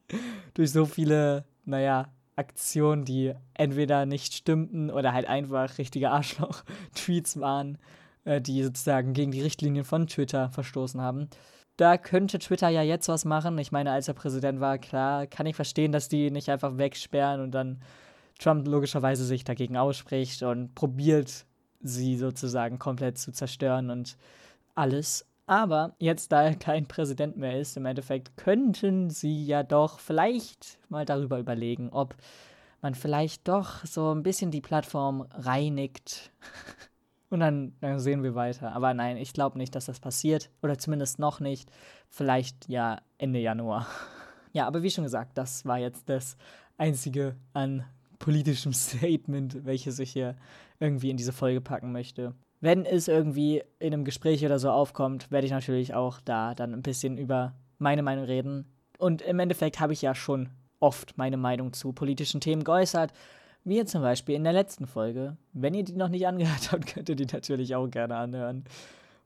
Durch 0.53 0.71
so 0.71 0.85
viele, 0.85 1.45
naja, 1.65 2.07
Aktionen, 2.37 3.03
die 3.03 3.33
entweder 3.53 4.05
nicht 4.05 4.33
stimmten 4.33 4.91
oder 4.91 5.11
halt 5.11 5.27
einfach 5.27 5.77
richtige 5.77 6.09
Arschloch-Tweets 6.11 7.41
waren, 7.41 7.77
äh, 8.23 8.39
die 8.39 8.63
sozusagen 8.63 9.11
gegen 9.11 9.31
die 9.31 9.41
Richtlinien 9.41 9.83
von 9.83 10.07
Twitter 10.07 10.49
verstoßen 10.49 11.01
haben. 11.01 11.29
da 11.75 11.97
könnte 11.97 12.39
Twitter 12.39 12.69
ja 12.69 12.81
jetzt 12.81 13.07
was 13.07 13.23
machen. 13.25 13.57
Ich 13.57 13.71
meine, 13.71 13.91
als 13.91 14.07
er 14.07 14.13
Präsident 14.13 14.59
war, 14.61 14.77
klar, 14.77 15.27
kann 15.27 15.45
ich 15.47 15.55
verstehen, 15.55 15.91
dass 15.91 16.09
die 16.09 16.31
nicht 16.31 16.49
einfach 16.49 16.77
wegsperren 16.77 17.41
und 17.41 17.51
dann 17.51 17.81
Trump 18.37 18.67
logischerweise 18.67 19.25
sich 19.25 19.43
dagegen 19.43 19.77
ausspricht 19.77 20.43
und 20.43 20.75
probiert, 20.75 21.45
sie 21.81 22.17
sozusagen 22.17 22.79
komplett 22.79 23.17
zu 23.17 23.31
zerstören 23.31 23.89
und 23.89 24.17
alles. 24.75 25.25
Aber 25.45 25.95
jetzt, 25.97 26.31
da 26.31 26.43
er 26.43 26.55
kein 26.55 26.87
Präsident 26.87 27.37
mehr 27.37 27.59
ist, 27.59 27.75
im 27.75 27.85
Endeffekt 27.85 28.37
könnten 28.37 29.09
sie 29.09 29.45
ja 29.45 29.63
doch 29.63 29.99
vielleicht 29.99 30.77
mal 30.89 31.05
darüber 31.05 31.39
überlegen, 31.39 31.89
ob 31.89 32.15
man 32.81 32.95
vielleicht 32.95 33.47
doch 33.47 33.83
so 33.85 34.13
ein 34.13 34.23
bisschen 34.23 34.51
die 34.51 34.61
Plattform 34.61 35.27
reinigt. 35.31 36.31
Und 37.29 37.41
dann, 37.41 37.73
dann 37.81 37.99
sehen 37.99 38.23
wir 38.23 38.33
weiter. 38.33 38.73
Aber 38.73 38.93
nein, 38.93 39.17
ich 39.17 39.33
glaube 39.33 39.57
nicht, 39.57 39.75
dass 39.75 39.85
das 39.85 39.99
passiert. 39.99 40.49
Oder 40.63 40.77
zumindest 40.79 41.19
noch 41.19 41.39
nicht. 41.39 41.69
Vielleicht 42.09 42.67
ja 42.67 43.01
Ende 43.17 43.39
Januar. 43.39 43.87
Ja, 44.51 44.65
aber 44.65 44.81
wie 44.81 44.89
schon 44.89 45.03
gesagt, 45.03 45.37
das 45.37 45.63
war 45.65 45.77
jetzt 45.77 46.09
das 46.09 46.35
einzige 46.75 47.35
an 47.53 47.85
politischem 48.17 48.73
Statement, 48.73 49.63
welches 49.63 49.99
ich 49.99 50.11
hier 50.11 50.35
irgendwie 50.79 51.09
in 51.09 51.17
diese 51.17 51.33
Folge 51.33 51.61
packen 51.61 51.91
möchte. 51.91 52.33
Wenn 52.61 52.85
es 52.85 53.07
irgendwie 53.07 53.63
in 53.79 53.93
einem 53.93 54.03
Gespräch 54.03 54.45
oder 54.45 54.59
so 54.59 54.69
aufkommt, 54.69 55.31
werde 55.31 55.45
ich 55.45 55.51
natürlich 55.51 55.93
auch 55.93 56.19
da 56.19 56.53
dann 56.55 56.73
ein 56.73 56.81
bisschen 56.81 57.17
über 57.17 57.55
meine 57.77 58.03
Meinung 58.03 58.25
reden. 58.25 58.65
Und 58.97 59.21
im 59.21 59.39
Endeffekt 59.39 59.79
habe 59.79 59.93
ich 59.93 60.01
ja 60.01 60.13
schon 60.13 60.49
oft 60.79 61.17
meine 61.17 61.37
Meinung 61.37 61.73
zu 61.73 61.93
politischen 61.93 62.41
Themen 62.41 62.63
geäußert. 62.63 63.13
Wie 63.63 63.83
zum 63.85 64.01
Beispiel 64.01 64.35
in 64.35 64.43
der 64.43 64.53
letzten 64.53 64.87
Folge. 64.87 65.37
Wenn 65.53 65.73
ihr 65.73 65.83
die 65.83 65.93
noch 65.93 66.09
nicht 66.09 66.27
angehört 66.27 66.71
habt, 66.71 66.87
könnt 66.93 67.09
ihr 67.09 67.15
die 67.15 67.25
natürlich 67.25 67.75
auch 67.75 67.87
gerne 67.87 68.15
anhören. 68.15 68.65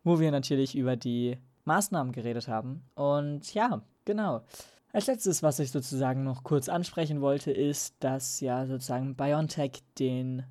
Wo 0.04 0.20
wir 0.20 0.32
natürlich 0.32 0.76
über 0.76 0.96
die 0.96 1.38
Maßnahmen 1.66 2.12
geredet 2.12 2.48
haben. 2.48 2.84
Und 2.96 3.54
ja, 3.54 3.82
genau. 4.06 4.44
Als 4.92 5.08
letztes, 5.08 5.42
was 5.42 5.60
ich 5.60 5.72
sozusagen 5.72 6.24
noch 6.24 6.44
kurz 6.44 6.70
ansprechen 6.70 7.22
wollte, 7.22 7.52
ist, 7.52 7.96
dass 8.04 8.39
ja 8.42 8.68
sozusagen 8.68 9.16
BioNTech 9.16 9.82
den 9.98 10.44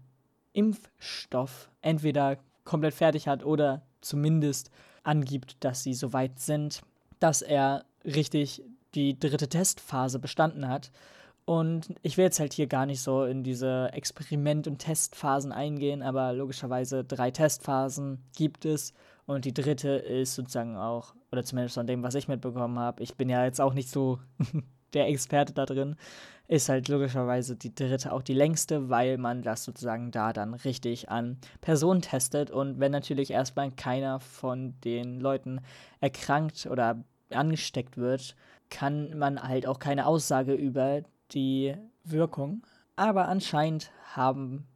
Impfstoff 0.52 1.70
entweder 1.80 2.38
komplett 2.64 2.94
fertig 2.94 3.28
hat 3.28 3.44
oder 3.44 3.82
zumindest 4.00 4.70
angibt, 5.02 5.62
dass 5.64 5.82
sie 5.82 5.94
so 5.94 6.12
weit 6.12 6.38
sind, 6.38 6.82
dass 7.18 7.42
er 7.42 7.84
richtig 8.04 8.62
die 8.94 9.18
dritte 9.18 9.48
Testphase 9.48 10.18
bestanden 10.18 10.68
hat. 10.68 10.90
Und 11.44 11.94
ich 12.02 12.16
will 12.16 12.24
jetzt 12.24 12.38
halt 12.38 12.52
hier 12.52 12.68
gar 12.68 12.86
nicht 12.86 13.00
so 13.00 13.24
in 13.24 13.42
diese 13.42 13.90
Experiment- 13.92 14.68
und 14.68 14.78
Testphasen 14.78 15.50
eingehen, 15.50 16.02
aber 16.02 16.32
logischerweise 16.32 17.02
drei 17.02 17.32
Testphasen 17.32 18.22
gibt 18.36 18.64
es 18.64 18.92
und 19.26 19.44
die 19.44 19.54
dritte 19.54 19.90
ist 19.90 20.34
sozusagen 20.34 20.76
auch, 20.76 21.14
oder 21.32 21.44
zumindest 21.44 21.74
von 21.74 21.86
dem, 21.86 22.02
was 22.02 22.14
ich 22.14 22.28
mitbekommen 22.28 22.78
habe, 22.78 23.02
ich 23.02 23.16
bin 23.16 23.28
ja 23.28 23.44
jetzt 23.44 23.60
auch 23.60 23.74
nicht 23.74 23.90
so 23.90 24.20
der 24.94 25.08
Experte 25.08 25.52
da 25.52 25.66
drin, 25.66 25.96
ist 26.52 26.68
halt 26.68 26.88
logischerweise 26.88 27.56
die 27.56 27.74
dritte 27.74 28.12
auch 28.12 28.20
die 28.20 28.34
längste, 28.34 28.90
weil 28.90 29.16
man 29.16 29.40
das 29.40 29.64
sozusagen 29.64 30.10
da 30.10 30.34
dann 30.34 30.52
richtig 30.52 31.08
an 31.08 31.38
Personen 31.62 32.02
testet 32.02 32.50
und 32.50 32.78
wenn 32.78 32.92
natürlich 32.92 33.30
erstmal 33.30 33.70
keiner 33.70 34.20
von 34.20 34.74
den 34.84 35.18
Leuten 35.18 35.62
erkrankt 36.00 36.66
oder 36.66 37.02
angesteckt 37.30 37.96
wird, 37.96 38.36
kann 38.68 39.16
man 39.16 39.42
halt 39.42 39.66
auch 39.66 39.78
keine 39.78 40.06
Aussage 40.06 40.52
über 40.52 41.00
die 41.32 41.74
Wirkung. 42.04 42.62
Aber 42.96 43.28
anscheinend 43.28 43.90
haben 44.14 44.66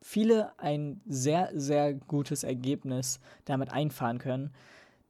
viele 0.00 0.58
ein 0.58 1.00
sehr, 1.06 1.50
sehr 1.54 1.94
gutes 1.94 2.42
Ergebnis 2.42 3.20
damit 3.44 3.72
einfahren 3.72 4.18
können. 4.18 4.50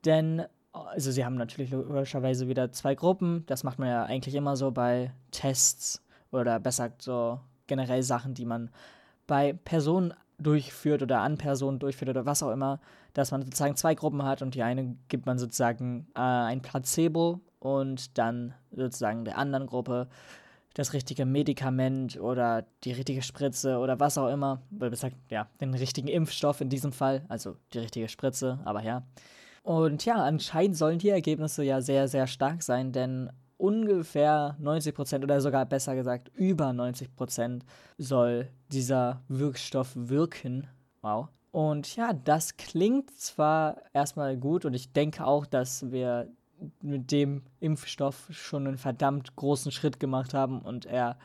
Denn, 0.04 0.42
also 0.72 1.10
sie 1.10 1.24
haben 1.24 1.36
natürlich 1.36 1.70
logischerweise 1.70 2.48
wieder 2.48 2.72
zwei 2.72 2.94
Gruppen. 2.94 3.44
Das 3.46 3.62
macht 3.64 3.78
man 3.78 3.88
ja 3.88 4.04
eigentlich 4.04 4.34
immer 4.34 4.56
so 4.56 4.70
bei 4.70 5.12
Tests 5.30 6.02
oder 6.30 6.58
besser 6.60 6.88
gesagt 6.88 7.02
so 7.02 7.40
generell 7.66 8.02
Sachen, 8.02 8.34
die 8.34 8.46
man 8.46 8.70
bei 9.26 9.52
Personen 9.52 10.14
durchführt 10.38 11.02
oder 11.02 11.20
an 11.20 11.38
Personen 11.38 11.78
durchführt 11.78 12.10
oder 12.10 12.26
was 12.26 12.42
auch 12.42 12.50
immer, 12.50 12.80
dass 13.14 13.30
man 13.30 13.42
sozusagen 13.42 13.76
zwei 13.76 13.94
Gruppen 13.94 14.24
hat 14.24 14.42
und 14.42 14.54
die 14.54 14.62
eine 14.62 14.96
gibt 15.08 15.26
man 15.26 15.38
sozusagen 15.38 16.06
äh, 16.14 16.20
ein 16.20 16.62
Placebo 16.62 17.40
und 17.58 18.18
dann 18.18 18.54
sozusagen 18.72 19.24
der 19.24 19.38
anderen 19.38 19.66
Gruppe 19.66 20.08
das 20.74 20.94
richtige 20.94 21.26
Medikament 21.26 22.18
oder 22.18 22.64
die 22.84 22.92
richtige 22.92 23.22
Spritze 23.22 23.78
oder 23.78 24.00
was 24.00 24.16
auch 24.16 24.28
immer. 24.28 24.62
Oder 24.74 24.90
besser, 24.90 25.10
ja, 25.28 25.46
den 25.60 25.74
richtigen 25.74 26.08
Impfstoff 26.08 26.60
in 26.60 26.70
diesem 26.70 26.92
Fall, 26.92 27.24
also 27.28 27.56
die 27.74 27.78
richtige 27.80 28.08
Spritze, 28.08 28.58
aber 28.64 28.82
ja. 28.82 29.02
Und 29.62 30.04
ja, 30.04 30.16
anscheinend 30.16 30.76
sollen 30.76 30.98
die 30.98 31.10
Ergebnisse 31.10 31.62
ja 31.62 31.80
sehr, 31.80 32.08
sehr 32.08 32.26
stark 32.26 32.62
sein, 32.62 32.92
denn 32.92 33.30
ungefähr 33.56 34.56
90% 34.60 35.22
oder 35.22 35.40
sogar 35.40 35.64
besser 35.66 35.94
gesagt 35.94 36.30
über 36.34 36.70
90% 36.70 37.60
soll 37.96 38.48
dieser 38.72 39.22
Wirkstoff 39.28 39.92
wirken. 39.94 40.66
Wow. 41.00 41.28
Und 41.52 41.94
ja, 41.94 42.12
das 42.12 42.56
klingt 42.56 43.16
zwar 43.16 43.76
erstmal 43.92 44.36
gut 44.36 44.64
und 44.64 44.74
ich 44.74 44.92
denke 44.92 45.24
auch, 45.24 45.46
dass 45.46 45.92
wir 45.92 46.28
mit 46.80 47.12
dem 47.12 47.42
Impfstoff 47.60 48.28
schon 48.30 48.66
einen 48.66 48.78
verdammt 48.78 49.36
großen 49.36 49.70
Schritt 49.70 50.00
gemacht 50.00 50.34
haben 50.34 50.60
und 50.60 50.86
er 50.86 51.18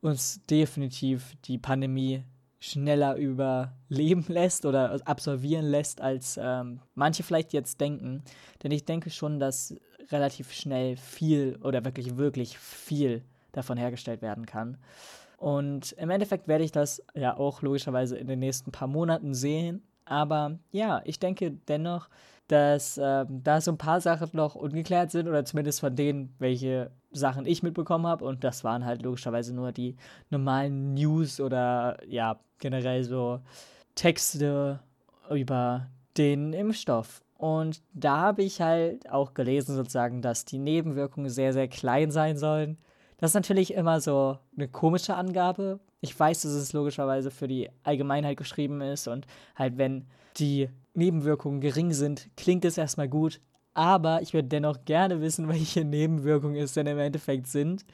uns 0.00 0.44
definitiv 0.46 1.34
die 1.44 1.58
Pandemie 1.58 2.24
schneller 2.60 3.16
überleben 3.16 4.24
lässt 4.28 4.66
oder 4.66 5.00
absolvieren 5.06 5.64
lässt, 5.64 6.00
als 6.00 6.38
ähm, 6.40 6.80
manche 6.94 7.22
vielleicht 7.22 7.52
jetzt 7.52 7.80
denken. 7.80 8.22
Denn 8.62 8.70
ich 8.70 8.84
denke 8.84 9.10
schon, 9.10 9.40
dass 9.40 9.74
relativ 10.10 10.52
schnell 10.52 10.96
viel 10.96 11.58
oder 11.62 11.84
wirklich, 11.84 12.16
wirklich 12.16 12.58
viel 12.58 13.24
davon 13.52 13.78
hergestellt 13.78 14.22
werden 14.22 14.46
kann. 14.46 14.76
Und 15.38 15.92
im 15.92 16.10
Endeffekt 16.10 16.48
werde 16.48 16.64
ich 16.64 16.72
das 16.72 17.02
ja 17.14 17.34
auch 17.34 17.62
logischerweise 17.62 18.18
in 18.18 18.26
den 18.26 18.40
nächsten 18.40 18.72
paar 18.72 18.88
Monaten 18.88 19.32
sehen. 19.32 19.82
Aber 20.10 20.58
ja, 20.72 21.02
ich 21.04 21.20
denke 21.20 21.52
dennoch, 21.68 22.08
dass 22.48 22.98
ähm, 23.00 23.42
da 23.44 23.60
so 23.60 23.70
ein 23.70 23.78
paar 23.78 24.00
Sachen 24.00 24.28
noch 24.32 24.56
ungeklärt 24.56 25.12
sind 25.12 25.28
oder 25.28 25.44
zumindest 25.44 25.78
von 25.78 25.94
denen, 25.94 26.34
welche 26.40 26.90
Sachen 27.12 27.46
ich 27.46 27.62
mitbekommen 27.62 28.08
habe. 28.08 28.24
Und 28.24 28.42
das 28.42 28.64
waren 28.64 28.84
halt 28.84 29.02
logischerweise 29.02 29.54
nur 29.54 29.70
die 29.70 29.96
normalen 30.28 30.94
News 30.94 31.40
oder 31.40 31.96
ja, 32.08 32.40
generell 32.58 33.04
so 33.04 33.38
Texte 33.94 34.80
über 35.30 35.86
den 36.16 36.54
Impfstoff. 36.54 37.22
Und 37.38 37.80
da 37.94 38.18
habe 38.18 38.42
ich 38.42 38.60
halt 38.60 39.08
auch 39.08 39.32
gelesen, 39.32 39.76
sozusagen, 39.76 40.22
dass 40.22 40.44
die 40.44 40.58
Nebenwirkungen 40.58 41.30
sehr, 41.30 41.52
sehr 41.52 41.68
klein 41.68 42.10
sein 42.10 42.36
sollen. 42.36 42.78
Das 43.18 43.30
ist 43.30 43.34
natürlich 43.34 43.74
immer 43.74 44.00
so 44.00 44.38
eine 44.56 44.66
komische 44.66 45.14
Angabe. 45.14 45.78
Ich 46.00 46.18
weiß, 46.18 46.42
dass 46.42 46.52
es 46.52 46.72
logischerweise 46.72 47.30
für 47.30 47.48
die 47.48 47.68
Allgemeinheit 47.82 48.36
geschrieben 48.36 48.80
ist 48.80 49.06
und 49.08 49.26
halt, 49.54 49.76
wenn 49.76 50.06
die 50.36 50.68
Nebenwirkungen 50.94 51.60
gering 51.60 51.92
sind, 51.92 52.28
klingt 52.36 52.64
es 52.64 52.78
erstmal 52.78 53.08
gut. 53.08 53.40
Aber 53.74 54.22
ich 54.22 54.34
würde 54.34 54.48
dennoch 54.48 54.84
gerne 54.84 55.20
wissen, 55.20 55.48
welche 55.50 55.84
Nebenwirkungen 55.84 56.56
es 56.56 56.74
denn 56.74 56.86
im 56.86 56.98
Endeffekt 56.98 57.46
sind. 57.46 57.84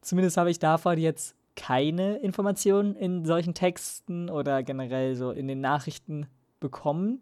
Zumindest 0.00 0.36
habe 0.36 0.50
ich 0.50 0.58
davon 0.58 0.98
jetzt 0.98 1.36
keine 1.54 2.16
Informationen 2.16 2.96
in 2.96 3.24
solchen 3.24 3.54
Texten 3.54 4.30
oder 4.30 4.62
generell 4.62 5.14
so 5.14 5.30
in 5.30 5.48
den 5.48 5.60
Nachrichten 5.60 6.26
bekommen. 6.60 7.20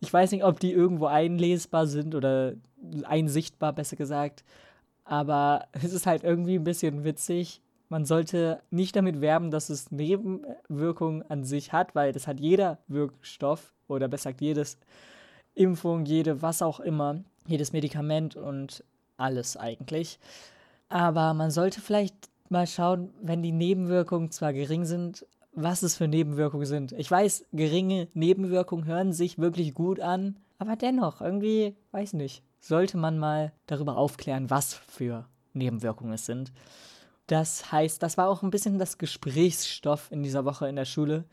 Ich 0.00 0.12
weiß 0.12 0.32
nicht, 0.32 0.44
ob 0.44 0.60
die 0.60 0.72
irgendwo 0.72 1.06
einlesbar 1.06 1.86
sind 1.86 2.14
oder 2.14 2.54
einsichtbar, 3.04 3.72
besser 3.72 3.96
gesagt. 3.96 4.44
Aber 5.04 5.66
es 5.72 5.92
ist 5.92 6.06
halt 6.06 6.24
irgendwie 6.24 6.56
ein 6.56 6.64
bisschen 6.64 7.04
witzig. 7.04 7.62
Man 7.88 8.04
sollte 8.04 8.60
nicht 8.70 8.96
damit 8.96 9.20
werben, 9.20 9.50
dass 9.50 9.70
es 9.70 9.90
Nebenwirkungen 9.90 11.22
an 11.30 11.44
sich 11.44 11.72
hat, 11.72 11.94
weil 11.94 12.12
das 12.12 12.26
hat 12.26 12.40
jeder 12.40 12.78
Wirkstoff 12.88 13.72
oder 13.88 14.08
besser 14.08 14.30
gesagt 14.30 14.40
jedes 14.40 14.78
Impfung, 15.54 16.04
jede 16.04 16.42
was 16.42 16.62
auch 16.62 16.80
immer, 16.80 17.22
jedes 17.46 17.72
Medikament 17.72 18.36
und 18.36 18.82
alles 19.16 19.56
eigentlich. 19.56 20.18
Aber 20.88 21.34
man 21.34 21.50
sollte 21.50 21.80
vielleicht 21.80 22.14
mal 22.48 22.66
schauen, 22.66 23.10
wenn 23.22 23.42
die 23.42 23.52
Nebenwirkungen 23.52 24.30
zwar 24.30 24.52
gering 24.52 24.84
sind, 24.84 25.26
was 25.52 25.82
es 25.82 25.96
für 25.96 26.06
Nebenwirkungen 26.06 26.66
sind. 26.66 26.92
Ich 26.92 27.10
weiß, 27.10 27.46
geringe 27.52 28.08
Nebenwirkungen 28.14 28.84
hören 28.84 29.12
sich 29.12 29.38
wirklich 29.38 29.74
gut 29.74 30.00
an, 30.00 30.36
aber 30.58 30.76
dennoch, 30.76 31.20
irgendwie, 31.20 31.74
weiß 31.92 32.12
nicht, 32.12 32.42
sollte 32.60 32.98
man 32.98 33.18
mal 33.18 33.52
darüber 33.66 33.96
aufklären, 33.96 34.50
was 34.50 34.74
für 34.74 35.26
Nebenwirkungen 35.54 36.12
es 36.12 36.26
sind. 36.26 36.52
Das 37.26 37.72
heißt, 37.72 38.02
das 38.02 38.16
war 38.16 38.28
auch 38.28 38.42
ein 38.42 38.50
bisschen 38.50 38.78
das 38.78 38.98
Gesprächsstoff 38.98 40.10
in 40.10 40.22
dieser 40.22 40.44
Woche 40.44 40.68
in 40.68 40.76
der 40.76 40.84
Schule. 40.84 41.24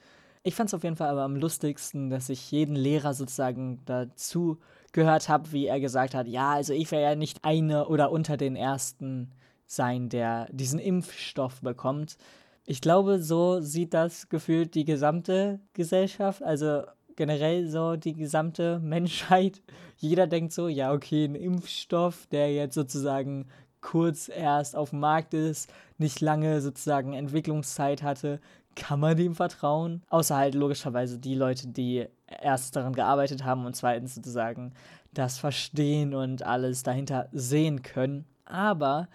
Ich 0.42 0.56
fand 0.56 0.70
es 0.70 0.74
auf 0.74 0.84
jeden 0.84 0.96
Fall 0.96 1.10
aber 1.10 1.22
am 1.22 1.36
lustigsten, 1.36 2.10
dass 2.10 2.30
ich 2.30 2.52
jeden 2.52 2.76
Lehrer 2.76 3.14
sozusagen 3.14 3.80
dazu 3.86 4.60
gehört 4.92 5.30
habe, 5.30 5.52
wie 5.52 5.68
er 5.68 5.80
gesagt 5.80 6.16
hat, 6.16 6.28
ja, 6.28 6.52
also 6.52 6.74
ich 6.74 6.92
werde 6.92 7.06
ja 7.06 7.16
nicht 7.16 7.46
eine 7.46 7.88
oder 7.88 8.12
unter 8.12 8.38
den 8.38 8.56
ersten 8.56 9.32
sein, 9.66 10.10
der 10.10 10.48
diesen 10.52 10.80
Impfstoff 10.80 11.62
bekommt. 11.62 12.18
Ich 12.66 12.82
glaube, 12.82 13.22
so 13.22 13.60
sieht 13.62 13.94
das 13.94 14.30
gefühlt 14.30 14.76
die 14.76 14.86
gesamte 14.86 15.60
Gesellschaft. 15.74 16.44
Also 16.44 16.84
generell 17.16 17.68
so 17.70 17.96
die 17.96 18.14
gesamte 18.14 18.80
Menschheit. 18.84 19.62
Jeder 19.98 20.28
denkt 20.28 20.54
so, 20.54 20.68
ja, 20.68 20.94
okay, 20.94 21.26
ein 21.26 21.36
Impfstoff, 21.36 22.28
der 22.28 22.54
jetzt 22.54 22.76
sozusagen 22.76 23.48
kurz 23.84 24.30
erst 24.30 24.76
auf 24.76 24.90
dem 24.90 25.00
Markt 25.00 25.36
ist, 25.36 25.72
nicht 26.00 26.22
lange 26.22 26.62
sozusagen 26.62 27.14
Entwicklungszeit 27.14 28.02
hatte, 28.02 28.40
kann 28.76 29.00
man 29.00 29.16
dem 29.16 29.36
vertrauen? 29.36 30.02
Außer 30.10 30.36
halt 30.36 30.56
logischerweise 30.56 31.20
die 31.20 31.36
Leute, 31.36 31.68
die 31.68 32.08
erst 32.42 32.76
daran 32.76 32.94
gearbeitet 32.94 33.44
haben 33.44 33.66
und 33.68 33.76
zweitens 33.76 34.16
sozusagen 34.16 34.74
das 35.14 35.38
verstehen 35.38 36.16
und 36.16 36.42
alles 36.42 36.82
dahinter 36.82 37.30
sehen 37.32 37.84
können. 37.84 38.26
Aber 38.46 39.08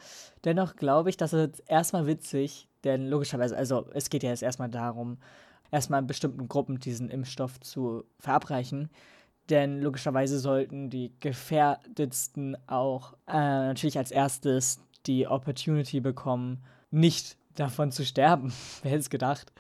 dennoch 0.45 0.77
glaube 0.77 1.11
ich, 1.11 1.17
dass 1.17 1.33
es 1.33 1.59
erstmal 1.67 2.07
witzig, 2.07 2.69
denn 2.85 3.09
logischerweise, 3.09 3.57
also 3.57 3.87
es 3.93 4.11
geht 4.11 4.23
ja 4.23 4.31
jetzt 4.31 4.43
erstmal 4.43 4.69
darum, 4.69 5.19
erstmal 5.71 6.03
bestimmten 6.03 6.49
Gruppen 6.49 6.79
diesen 6.79 7.11
Impfstoff 7.11 7.59
zu 7.61 8.05
verabreichen. 8.19 8.91
Denn 9.51 9.81
logischerweise 9.81 10.39
sollten 10.39 10.91
die 10.91 11.13
gefährdetsten 11.21 12.57
auch 12.67 13.15
äh, 13.27 13.33
natürlich 13.33 13.99
als 13.99 14.11
erstes 14.11 14.81
die 15.07 15.27
Opportunity 15.27 16.01
bekommen, 16.01 16.63
nicht 16.91 17.37
davon 17.55 17.91
zu 17.91 18.05
sterben. 18.05 18.53
Wer 18.83 18.93
hätte 18.93 19.01
es 19.01 19.11
gedacht? 19.11 19.53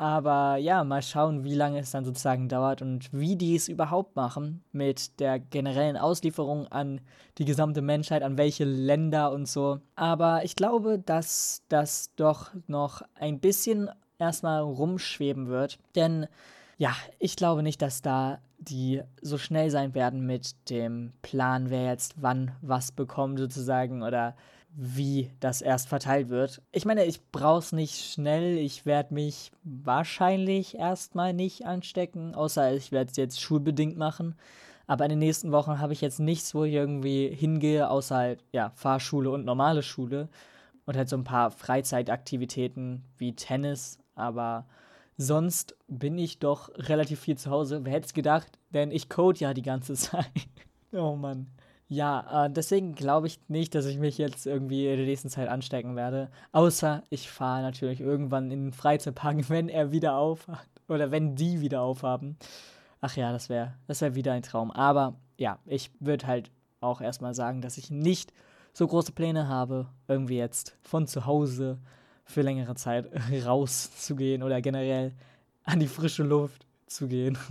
Aber 0.00 0.56
ja, 0.58 0.84
mal 0.84 1.02
schauen, 1.02 1.42
wie 1.42 1.56
lange 1.56 1.80
es 1.80 1.90
dann 1.90 2.04
sozusagen 2.04 2.48
dauert 2.48 2.82
und 2.82 3.12
wie 3.12 3.34
die 3.34 3.56
es 3.56 3.66
überhaupt 3.66 4.14
machen 4.14 4.62
mit 4.70 5.18
der 5.18 5.40
generellen 5.40 5.96
Auslieferung 5.96 6.68
an 6.68 7.00
die 7.38 7.44
gesamte 7.44 7.82
Menschheit, 7.82 8.22
an 8.22 8.38
welche 8.38 8.64
Länder 8.64 9.32
und 9.32 9.48
so. 9.48 9.80
Aber 9.96 10.44
ich 10.44 10.54
glaube, 10.54 11.00
dass 11.00 11.64
das 11.68 12.14
doch 12.14 12.52
noch 12.68 13.02
ein 13.16 13.40
bisschen 13.40 13.90
erstmal 14.20 14.62
rumschweben 14.62 15.48
wird. 15.48 15.80
Denn 15.96 16.28
ja, 16.76 16.94
ich 17.18 17.34
glaube 17.34 17.64
nicht, 17.64 17.82
dass 17.82 18.00
da 18.00 18.38
die 18.58 19.02
so 19.22 19.38
schnell 19.38 19.70
sein 19.70 19.94
werden 19.94 20.26
mit 20.26 20.70
dem 20.70 21.12
Plan, 21.22 21.70
wer 21.70 21.86
jetzt 21.86 22.14
wann 22.20 22.52
was 22.60 22.92
bekommt 22.92 23.38
sozusagen 23.38 24.02
oder 24.02 24.34
wie 24.70 25.30
das 25.40 25.62
erst 25.62 25.88
verteilt 25.88 26.28
wird. 26.28 26.62
Ich 26.72 26.84
meine, 26.84 27.04
ich 27.04 27.30
brauche 27.32 27.60
es 27.60 27.72
nicht 27.72 28.12
schnell. 28.12 28.58
Ich 28.58 28.86
werde 28.86 29.14
mich 29.14 29.50
wahrscheinlich 29.64 30.76
erstmal 30.76 31.32
nicht 31.32 31.66
anstecken, 31.66 32.34
außer 32.34 32.74
ich 32.74 32.92
werde 32.92 33.10
es 33.10 33.16
jetzt 33.16 33.40
schulbedingt 33.40 33.96
machen. 33.96 34.34
Aber 34.86 35.04
in 35.04 35.10
den 35.10 35.18
nächsten 35.18 35.52
Wochen 35.52 35.80
habe 35.80 35.92
ich 35.92 36.00
jetzt 36.00 36.20
nichts, 36.20 36.54
wo 36.54 36.64
ich 36.64 36.74
irgendwie 36.74 37.28
hingehe, 37.28 37.90
außer 37.90 38.16
halt, 38.16 38.44
ja, 38.52 38.70
Fahrschule 38.74 39.30
und 39.30 39.44
normale 39.44 39.82
Schule. 39.82 40.28
Und 40.86 40.96
halt 40.96 41.08
so 41.08 41.16
ein 41.16 41.24
paar 41.24 41.50
Freizeitaktivitäten 41.50 43.04
wie 43.18 43.34
Tennis. 43.34 43.98
Aber 44.14 44.66
sonst 45.18 45.76
bin 45.88 46.16
ich 46.16 46.38
doch 46.38 46.70
relativ 46.76 47.20
viel 47.20 47.36
zu 47.36 47.50
Hause. 47.50 47.84
Wer 47.84 47.92
hätte 47.92 48.06
es 48.06 48.14
gedacht? 48.14 48.58
Denn 48.70 48.90
ich 48.90 49.10
code 49.10 49.40
ja 49.40 49.52
die 49.52 49.62
ganze 49.62 49.94
Zeit. 49.94 50.30
oh 50.92 51.16
Mann. 51.16 51.48
Ja, 51.90 52.46
äh, 52.46 52.50
deswegen 52.50 52.94
glaube 52.94 53.26
ich 53.26 53.40
nicht, 53.48 53.74
dass 53.74 53.86
ich 53.86 53.98
mich 53.98 54.18
jetzt 54.18 54.46
irgendwie 54.46 54.86
in 54.86 54.96
der 54.96 55.06
nächsten 55.06 55.30
Zeit 55.30 55.48
anstecken 55.48 55.96
werde. 55.96 56.30
Außer 56.52 57.02
ich 57.08 57.30
fahre 57.30 57.62
natürlich 57.62 58.00
irgendwann 58.00 58.50
in 58.50 58.66
den 58.66 58.72
Freizeitpark, 58.72 59.36
wenn 59.50 59.68
er 59.68 59.92
wieder 59.92 60.16
aufhat. 60.16 60.66
Oder 60.86 61.10
wenn 61.10 61.34
die 61.34 61.60
wieder 61.60 61.82
aufhaben. 61.82 62.38
Ach 63.00 63.14
ja, 63.16 63.32
das 63.32 63.48
wäre 63.48 63.74
das 63.86 64.00
wär 64.00 64.14
wieder 64.14 64.32
ein 64.32 64.42
Traum. 64.42 64.70
Aber 64.70 65.14
ja, 65.36 65.58
ich 65.66 65.90
würde 66.00 66.26
halt 66.26 66.50
auch 66.80 67.00
erstmal 67.00 67.34
sagen, 67.34 67.60
dass 67.60 67.78
ich 67.78 67.90
nicht 67.90 68.32
so 68.72 68.86
große 68.86 69.12
Pläne 69.12 69.48
habe, 69.48 69.88
irgendwie 70.06 70.38
jetzt 70.38 70.76
von 70.82 71.06
zu 71.06 71.26
Hause 71.26 71.78
für 72.28 72.42
längere 72.42 72.74
Zeit 72.76 73.08
rauszugehen 73.44 74.42
oder 74.42 74.60
generell 74.60 75.12
an 75.64 75.80
die 75.80 75.88
frische 75.88 76.22
Luft 76.22 76.66
zu 76.86 77.08
gehen. 77.08 77.36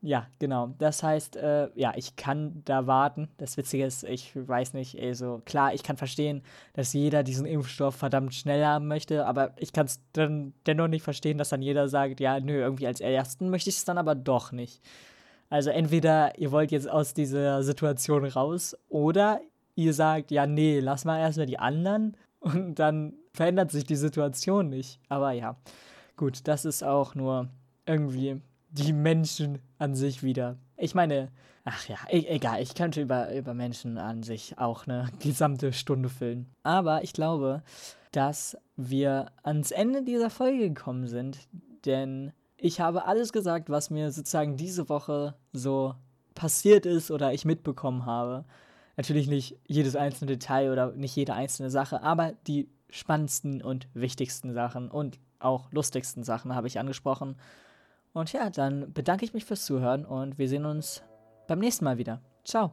Ja, 0.00 0.28
genau. 0.38 0.74
Das 0.78 1.02
heißt, 1.02 1.34
äh, 1.36 1.70
ja, 1.74 1.92
ich 1.96 2.14
kann 2.14 2.62
da 2.64 2.86
warten. 2.86 3.28
Das 3.36 3.56
Witzige 3.56 3.84
ist, 3.84 4.04
ich 4.04 4.30
weiß 4.36 4.74
nicht, 4.74 4.96
also 5.00 5.42
klar, 5.44 5.74
ich 5.74 5.82
kann 5.82 5.96
verstehen, 5.96 6.42
dass 6.72 6.92
jeder 6.92 7.24
diesen 7.24 7.46
Impfstoff 7.46 7.96
verdammt 7.96 8.32
schnell 8.32 8.64
haben 8.64 8.86
möchte, 8.86 9.26
aber 9.26 9.54
ich 9.56 9.72
kann 9.72 9.86
es 9.86 10.00
dann 10.12 10.54
dennoch 10.66 10.86
nicht 10.86 11.02
verstehen, 11.02 11.36
dass 11.36 11.48
dann 11.48 11.62
jeder 11.62 11.88
sagt, 11.88 12.20
ja, 12.20 12.38
nö, 12.38 12.60
irgendwie 12.60 12.86
als 12.86 13.00
Ersten 13.00 13.50
möchte 13.50 13.70
ich 13.70 13.76
es 13.78 13.84
dann 13.84 13.98
aber 13.98 14.14
doch 14.14 14.52
nicht. 14.52 14.80
Also 15.50 15.70
entweder 15.70 16.38
ihr 16.38 16.52
wollt 16.52 16.70
jetzt 16.70 16.88
aus 16.88 17.12
dieser 17.12 17.64
Situation 17.64 18.24
raus 18.24 18.76
oder 18.88 19.40
ihr 19.74 19.94
sagt, 19.94 20.30
ja, 20.30 20.46
nee, 20.46 20.78
lass 20.78 21.04
mal 21.04 21.18
erstmal 21.18 21.46
die 21.46 21.58
anderen 21.58 22.16
und 22.40 22.76
dann 22.76 23.14
verändert 23.32 23.70
sich 23.70 23.84
die 23.84 23.96
Situation 23.96 24.68
nicht. 24.68 25.00
Aber 25.08 25.32
ja, 25.32 25.56
gut, 26.16 26.46
das 26.48 26.64
ist 26.64 26.82
auch 26.82 27.14
nur 27.14 27.48
irgendwie 27.86 28.40
die 28.70 28.92
Menschen 28.92 29.58
an 29.78 29.94
sich 29.94 30.22
wieder. 30.22 30.56
Ich 30.76 30.94
meine, 30.94 31.30
ach 31.64 31.88
ja, 31.88 31.96
e 32.08 32.26
egal, 32.28 32.62
ich 32.62 32.74
könnte 32.74 33.00
über, 33.00 33.34
über 33.34 33.54
Menschen 33.54 33.98
an 33.98 34.22
sich 34.22 34.58
auch 34.58 34.86
eine 34.86 35.08
gesamte 35.20 35.72
Stunde 35.72 36.08
füllen. 36.08 36.46
Aber 36.62 37.02
ich 37.02 37.12
glaube, 37.12 37.62
dass 38.12 38.56
wir 38.76 39.26
ans 39.42 39.70
Ende 39.70 40.02
dieser 40.02 40.30
Folge 40.30 40.68
gekommen 40.68 41.06
sind, 41.06 41.38
denn 41.84 42.32
ich 42.56 42.80
habe 42.80 43.06
alles 43.06 43.32
gesagt, 43.32 43.70
was 43.70 43.90
mir 43.90 44.10
sozusagen 44.10 44.56
diese 44.56 44.88
Woche 44.88 45.34
so 45.52 45.94
passiert 46.34 46.86
ist 46.86 47.10
oder 47.10 47.32
ich 47.32 47.44
mitbekommen 47.44 48.06
habe. 48.06 48.44
Natürlich 48.98 49.28
nicht 49.28 49.56
jedes 49.68 49.94
einzelne 49.94 50.32
Detail 50.32 50.72
oder 50.72 50.90
nicht 50.90 51.14
jede 51.14 51.32
einzelne 51.32 51.70
Sache, 51.70 52.02
aber 52.02 52.32
die 52.48 52.68
spannendsten 52.90 53.62
und 53.62 53.86
wichtigsten 53.94 54.52
Sachen 54.52 54.90
und 54.90 55.20
auch 55.38 55.70
lustigsten 55.70 56.24
Sachen 56.24 56.52
habe 56.52 56.66
ich 56.66 56.80
angesprochen. 56.80 57.36
Und 58.12 58.32
ja, 58.32 58.50
dann 58.50 58.92
bedanke 58.92 59.24
ich 59.24 59.34
mich 59.34 59.44
fürs 59.44 59.64
Zuhören 59.64 60.04
und 60.04 60.36
wir 60.36 60.48
sehen 60.48 60.66
uns 60.66 61.04
beim 61.46 61.60
nächsten 61.60 61.84
Mal 61.84 61.96
wieder. 61.96 62.20
Ciao. 62.44 62.72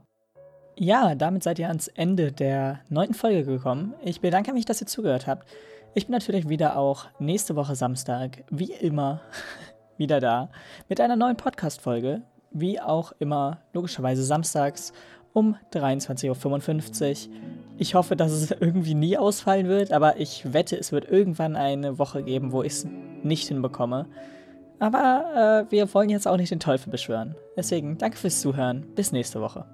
Ja, 0.76 1.14
damit 1.14 1.44
seid 1.44 1.60
ihr 1.60 1.68
ans 1.68 1.90
Ende 1.90 2.32
der 2.32 2.80
neunten 2.90 3.14
Folge 3.14 3.44
gekommen. 3.44 3.94
Ich 4.04 4.20
bedanke 4.20 4.52
mich, 4.52 4.66
dass 4.66 4.82
ihr 4.82 4.88
zugehört 4.88 5.28
habt. 5.28 5.48
Ich 5.94 6.08
bin 6.08 6.14
natürlich 6.14 6.50
wieder 6.50 6.76
auch 6.76 7.06
nächste 7.20 7.56
Woche 7.56 7.76
Samstag, 7.76 8.44
wie 8.50 8.72
immer, 8.72 9.22
wieder 9.98 10.20
da 10.20 10.50
mit 10.90 11.00
einer 11.00 11.18
neuen 11.18 11.38
Podcast-Folge. 11.38 12.24
Wie 12.50 12.82
auch 12.82 13.12
immer, 13.20 13.60
logischerweise 13.74 14.24
samstags 14.24 14.92
um 15.36 15.56
23.55 15.74 17.28
Uhr. 17.28 17.36
Ich 17.78 17.94
hoffe, 17.94 18.16
dass 18.16 18.32
es 18.32 18.52
irgendwie 18.52 18.96
nie 18.96 19.18
ausfallen 19.18 19.68
wird, 19.68 19.92
aber 19.92 20.18
ich 20.18 20.54
wette, 20.54 20.78
es 20.78 20.94
wird 20.94 21.12
irgendwann 21.12 21.58
eine 21.58 22.00
Woche 22.00 22.24
geben, 22.24 22.54
wo 22.54 22.64
ich 22.64 22.72
es 22.72 22.88
nicht 23.22 23.50
hinbekomme. 23.50 24.08
Aber 24.80 25.66
äh, 25.68 25.72
wir 25.72 25.94
wollen 25.94 26.10
jetzt 26.10 26.28
auch 26.28 26.38
nicht 26.38 26.52
den 26.52 26.60
Teufel 26.60 26.90
beschwören. 26.90 27.36
Deswegen 27.58 27.98
danke 27.98 28.18
fürs 28.18 28.40
Zuhören. 28.40 28.86
Bis 28.96 29.12
nächste 29.12 29.42
Woche. 29.42 29.66